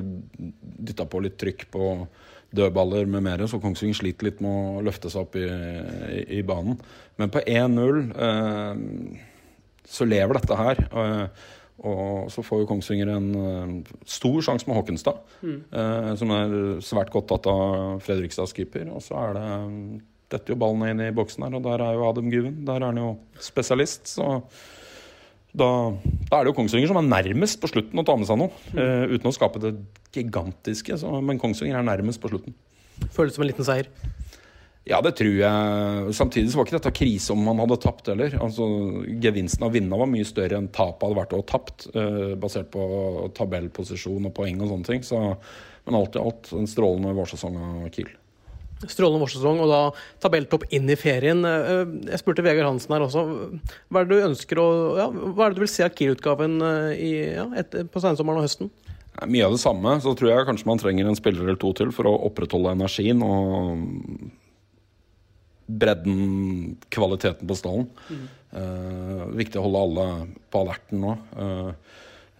[0.89, 1.89] dytta på litt trykk på
[2.55, 4.49] dødballer med mer, så Kongsvinger sliter litt med
[4.79, 6.79] å løfte seg opp i, i, i banen.
[7.19, 9.21] Men på 1-0 eh,
[9.85, 10.81] så lever dette her.
[10.89, 11.27] Eh,
[11.85, 15.57] og så får jo Kongsvinger en eh, stor sjanse med Håkenstad, Mm.
[15.77, 18.87] eh, som er svært godt tatt av Fredrikstads keeper.
[18.95, 19.49] Og så er det
[20.31, 22.57] detter jo ballen inn i boksen her, og der er jo Adam Guven.
[22.67, 23.11] Der er han jo
[23.41, 24.39] spesialist, så
[25.55, 25.69] da,
[26.27, 28.51] da er det jo Kongsvinger som er nærmest på slutten å ta med seg noe.
[28.75, 29.75] Uh, uten å skape det
[30.15, 32.55] gigantiske, så, men Kongsvinger er nærmest på slutten.
[33.15, 33.89] Føles som en liten seier.
[34.85, 36.11] Ja, det tror jeg.
[36.13, 38.35] Samtidig så var ikke dette krise om man hadde tapt heller.
[38.43, 38.67] Altså,
[39.23, 42.35] Gevinsten av å vinne var mye større enn tapet hadde vært å ha tapt, uh,
[42.39, 42.83] basert på
[43.37, 45.07] tabellposisjon og poeng og sånne ting.
[45.07, 45.23] Så,
[45.87, 48.11] men alt i alt en strålende vårsesong av Kiel.
[48.83, 49.79] Strålende vårsesong, og da
[50.25, 51.45] tabelltopp inn i ferien.
[51.47, 53.23] Eh, Jeg spurte Vegard Hansen her også.
[53.89, 54.67] Hva er det du ønsker å
[54.99, 57.47] ja, Hva er det du vil se av Kiel-utgaven eh, ja,
[57.87, 58.71] på sensommeren og høsten?
[59.31, 59.95] Mye av det samme.
[60.03, 63.23] Så tror jeg kanskje man trenger en spiller eller to til for å opprettholde energien
[63.23, 63.85] og
[65.65, 67.87] bredden, kvaliteten på stallen.
[68.55, 70.07] Eh, viktig å holde alle
[70.51, 71.15] på alerten nå.
[71.41, 71.71] Eh,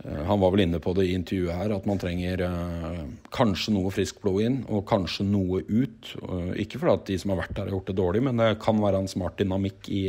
[0.03, 2.99] han var vel inne på det i intervjuet her, at man trenger eh,
[3.33, 6.11] kanskje noe friskt blod inn, og kanskje noe ut.
[6.19, 8.51] Eh, ikke fordi at de som har vært der har gjort det dårlig, men det
[8.61, 10.03] kan være en smart dynamikk i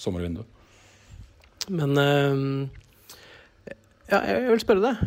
[0.00, 0.46] sommervinduet.
[1.68, 2.42] Men eh,
[4.12, 5.04] ja, jeg vil spørre deg.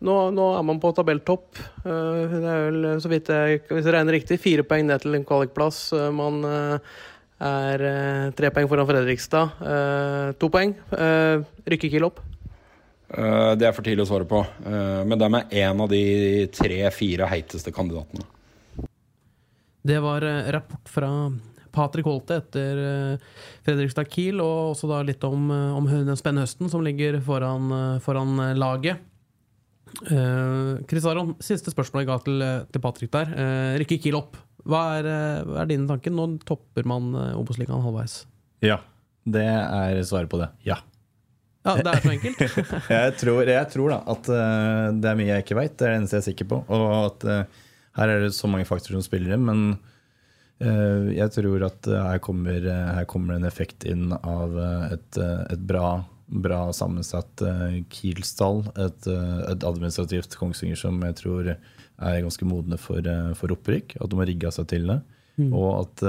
[0.00, 1.60] Nå, nå er man på tabelltopp.
[1.84, 5.18] Eh, Det er vel, så vidt jeg, hvis jeg regner riktig, fire poeng ned til
[5.18, 5.82] en kvalikplass.
[5.92, 6.96] Eh, Man eh,
[7.44, 9.60] er eh, tre poeng foran Fredrikstad.
[9.60, 10.72] Eh, To poeng.
[10.96, 12.22] Eh, Rykker Kiel opp?
[13.10, 16.46] Eh, det er for tidlig å svare på, eh, men de er en av de
[16.54, 18.22] tre-fire heiteste kandidatene.
[19.82, 21.10] Det var eh, rapport fra
[21.74, 23.18] Patrick Holte etter
[23.66, 27.70] Fredrikstad Kiel, og også da litt om, om den spennende høsten som ligger foran,
[28.02, 28.98] foran laget.
[30.10, 33.30] Eh, Chris Aron, siste spørsmål jeg ga til, til Patrick der.
[33.78, 34.38] Rykker Kiel opp?
[34.66, 35.10] Hva er,
[35.46, 36.14] hva er dine tanker?
[36.14, 38.24] Nå topper man Obos-ligaen halvveis.
[38.66, 38.82] Ja.
[39.30, 40.50] Det er svaret på det.
[40.66, 40.80] Ja.
[41.60, 42.40] Ja, det er så enkelt.
[42.94, 45.76] jeg, tror, jeg tror da at uh, det er mye jeg ikke veit.
[45.76, 46.60] Det er det eneste jeg er sikker på.
[46.72, 47.64] Og at uh,
[47.98, 49.44] her er det så mange faktorer som spiller inn.
[49.44, 49.66] Men
[50.64, 54.56] uh, jeg tror at her kommer, her, kommer, en effekt inn av
[54.88, 56.00] et, et bra,
[56.32, 57.44] bra, sammensatt
[57.92, 58.64] Kiel-stall.
[58.80, 63.04] Et, et, administrativt Kongsvinger som jeg tror er ganske modne for,
[63.36, 63.98] for opprykk.
[64.00, 65.02] At de har rigga seg til det.
[65.36, 65.52] Mm.
[65.52, 66.08] Og at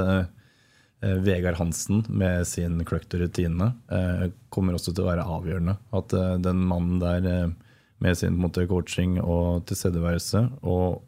[1.02, 5.78] Vegard Hansen med sin kløkt og rutine eh, kommer også til å være avgjørende.
[5.98, 7.54] At eh, den mannen der
[8.02, 11.02] med sin måte, coaching og tilstedeværelse og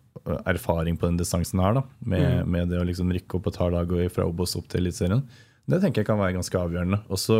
[0.48, 2.52] erfaring på den distansen her, da, med, mm.
[2.54, 5.24] med, det å liksom rykke opp et par dager fra Obos opp til Eliteserien,
[5.70, 7.00] det tenker jeg kan være ganske avgjørende.
[7.10, 7.39] Og så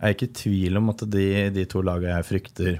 [0.00, 2.70] er jeg ikke i tvil om at de, de to lagene jeg frykter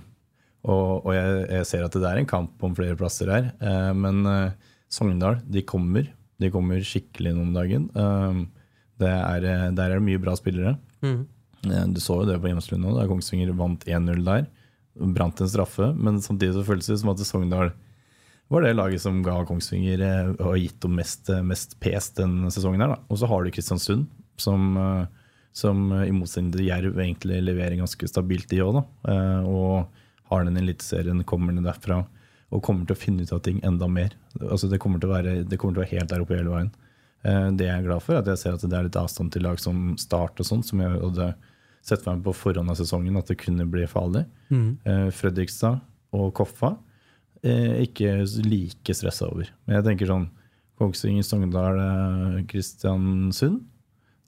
[0.60, 3.92] Og, og jeg, jeg, ser at det er en kamp om flere plasser her, eh,
[3.96, 6.08] men eh, Sogndal, de kommer.
[6.42, 7.86] De kommer skikkelig inn om dagen.
[7.94, 8.40] Eh,
[9.08, 10.76] er, eh, der er det mye bra spillere.
[11.04, 11.20] Mm.
[11.66, 14.48] Eh, du så jo det på Hjemslund nå, da Kongsvinger vant 1-0 der.
[15.00, 17.72] Brant en straffe, men samtidig så føles det som at Sogndal
[18.50, 22.82] var det laget som ga Kongsvinger eh, og gitt dem mest, mest pes den sesongen.
[22.82, 22.98] her.
[23.08, 24.08] Og så har du Kristiansund,
[24.40, 24.72] som,
[25.52, 28.80] som i motsetning til Jerv egentlig leverer ganske stabilt, de òg.
[29.44, 29.84] Og
[30.30, 32.00] har den eliteserien, kommer den derfra
[32.50, 34.14] og kommer til å finne ut av ting enda mer.
[34.42, 36.72] Altså det, kommer være, det kommer til å være helt der oppe hele veien.
[37.20, 39.32] Eh, det jeg er glad for, er at jeg ser at det er litt avstand
[39.34, 41.32] til lag som Start og sånt, som jeg hadde
[41.84, 44.26] sett for meg på forhånd av sesongen at det kunne bli farlig.
[44.52, 44.70] Mm.
[44.84, 45.80] Eh, Fredrikstad
[46.16, 46.74] og Koffa
[47.44, 49.50] eh, ikke like stressa over.
[49.66, 50.30] Men jeg tenker sånn
[50.80, 51.76] Kongsvinger, Sogndal,
[52.48, 53.66] Kristiansund.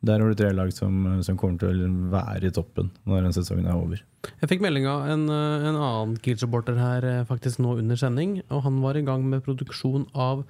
[0.05, 3.37] Der har du tre lag som, som, kommer til å være i toppen når den
[3.37, 4.03] sesongen er over.
[4.43, 8.41] Jeg fikk melding av en, en annen Kiel-supporter her faktisk nå under sending.
[8.51, 10.43] og Han var i gang med produksjon av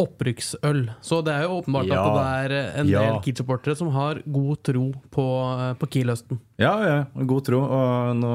[0.00, 0.82] opprykksøl.
[1.00, 2.00] Så det er jo åpenbart ja.
[2.04, 2.24] at det
[2.60, 3.02] er en ja.
[3.04, 5.26] del Kiel-supportere som har god tro på,
[5.80, 6.40] på Kiel-høsten.
[6.60, 7.62] Ja, ja, god tro.
[7.64, 8.32] Og nå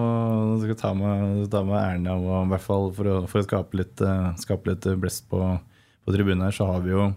[0.62, 3.46] skal jeg ta meg, ta med æren av i hvert fall for å, for å
[3.46, 5.42] skape, litt, uh, skape litt blest på,
[6.02, 7.12] på tribunen her, så har vi jo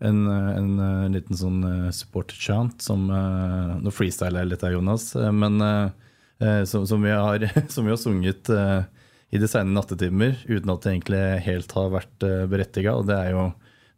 [0.00, 5.58] en, en, en liten sånn support-chant som uh, Nå freestyler jeg litt her, Jonas, men
[6.70, 7.42] som, som, vi har,
[7.74, 8.48] som, vi har, sunget
[9.30, 12.94] i de sene nattetimer uten at det egentlig helt har vært berettiga.
[12.96, 13.50] Og det er jo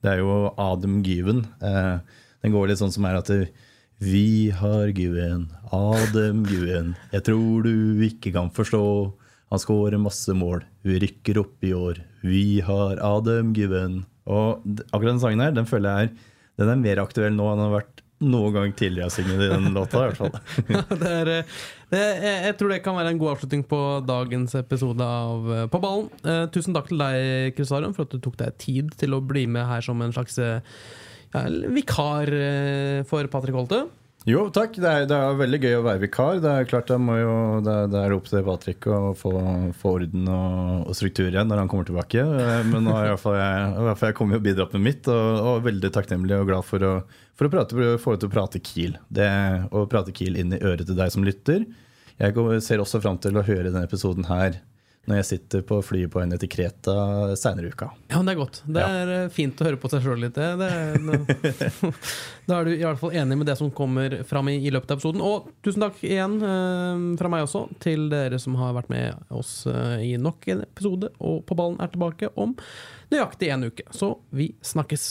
[0.02, 1.44] det er jo Adam Gyven.
[1.62, 1.98] Eh,
[2.42, 3.30] den går litt sånn som er at
[4.02, 6.96] Vi har Gyven, Adam Gyven.
[7.14, 8.82] Jeg tror du ikke kan forstå.
[9.52, 10.64] Han skårer masse mål.
[10.82, 12.02] Vi rykker opp i år.
[12.26, 14.02] Vi har Adam Gyven.
[14.26, 17.60] Og akkurat den sangen her, den føler jeg er, den er mer aktuell nå enn
[17.62, 20.02] den har vært noen gang tidligere har sunget den låta.
[20.02, 20.98] i hvert fall.
[21.02, 21.54] det er, eh,
[21.92, 25.64] det, jeg, jeg, tror det kan være en god avslutning på dagens episode av eh,
[25.72, 26.08] På ballen.
[26.24, 29.44] Eh, tusen takk til deg, Kristarion, for at du tok deg tid til å bli
[29.50, 30.62] med her som en slags eh,
[31.32, 32.32] ja, vikar
[33.08, 33.86] for Patrick Holte.
[34.28, 34.76] Jo, takk.
[34.78, 36.40] Det er, det er, veldig gøy å være vikar.
[36.40, 39.32] Det er klart jo, det, det er opp til Patrick å få,
[39.80, 42.24] få orden og, og, struktur igjen når han kommer tilbake.
[42.70, 44.86] Men nå har i hvert fall jeg, i hvert fall jeg kommet og bidratt med
[44.86, 46.94] mitt, og, og veldig takknemlig og glad for å,
[47.38, 48.98] for å prate, få til å prate Kiel.
[49.08, 49.30] Det,
[49.72, 51.64] å prate Kiel inn i øret til deg som lytter.
[52.20, 54.60] Jeg ser også fram til å høre denne episoden her
[55.10, 56.94] når jeg sitter på flyet på henne til Kreta
[57.38, 57.88] seinere i uka.
[58.06, 58.60] Ja, men Det er godt.
[58.62, 59.16] Det er ja.
[59.24, 60.36] Eh, fint å høre på seg sjøl litt.
[60.38, 60.68] Det,
[61.42, 61.70] det,
[62.46, 64.94] da er du i hvert fall enig med det som kommer fram i, i, løpet
[64.94, 65.24] av episoden.
[65.26, 69.64] Og tusen takk igjen eh, fra meg også til dere som har vært med oss
[69.70, 71.10] eh, i nok en episode.
[71.18, 72.54] Og På ballen er tilbake om
[73.10, 73.88] nøyaktig en uke.
[73.90, 75.10] Så vi snakkes.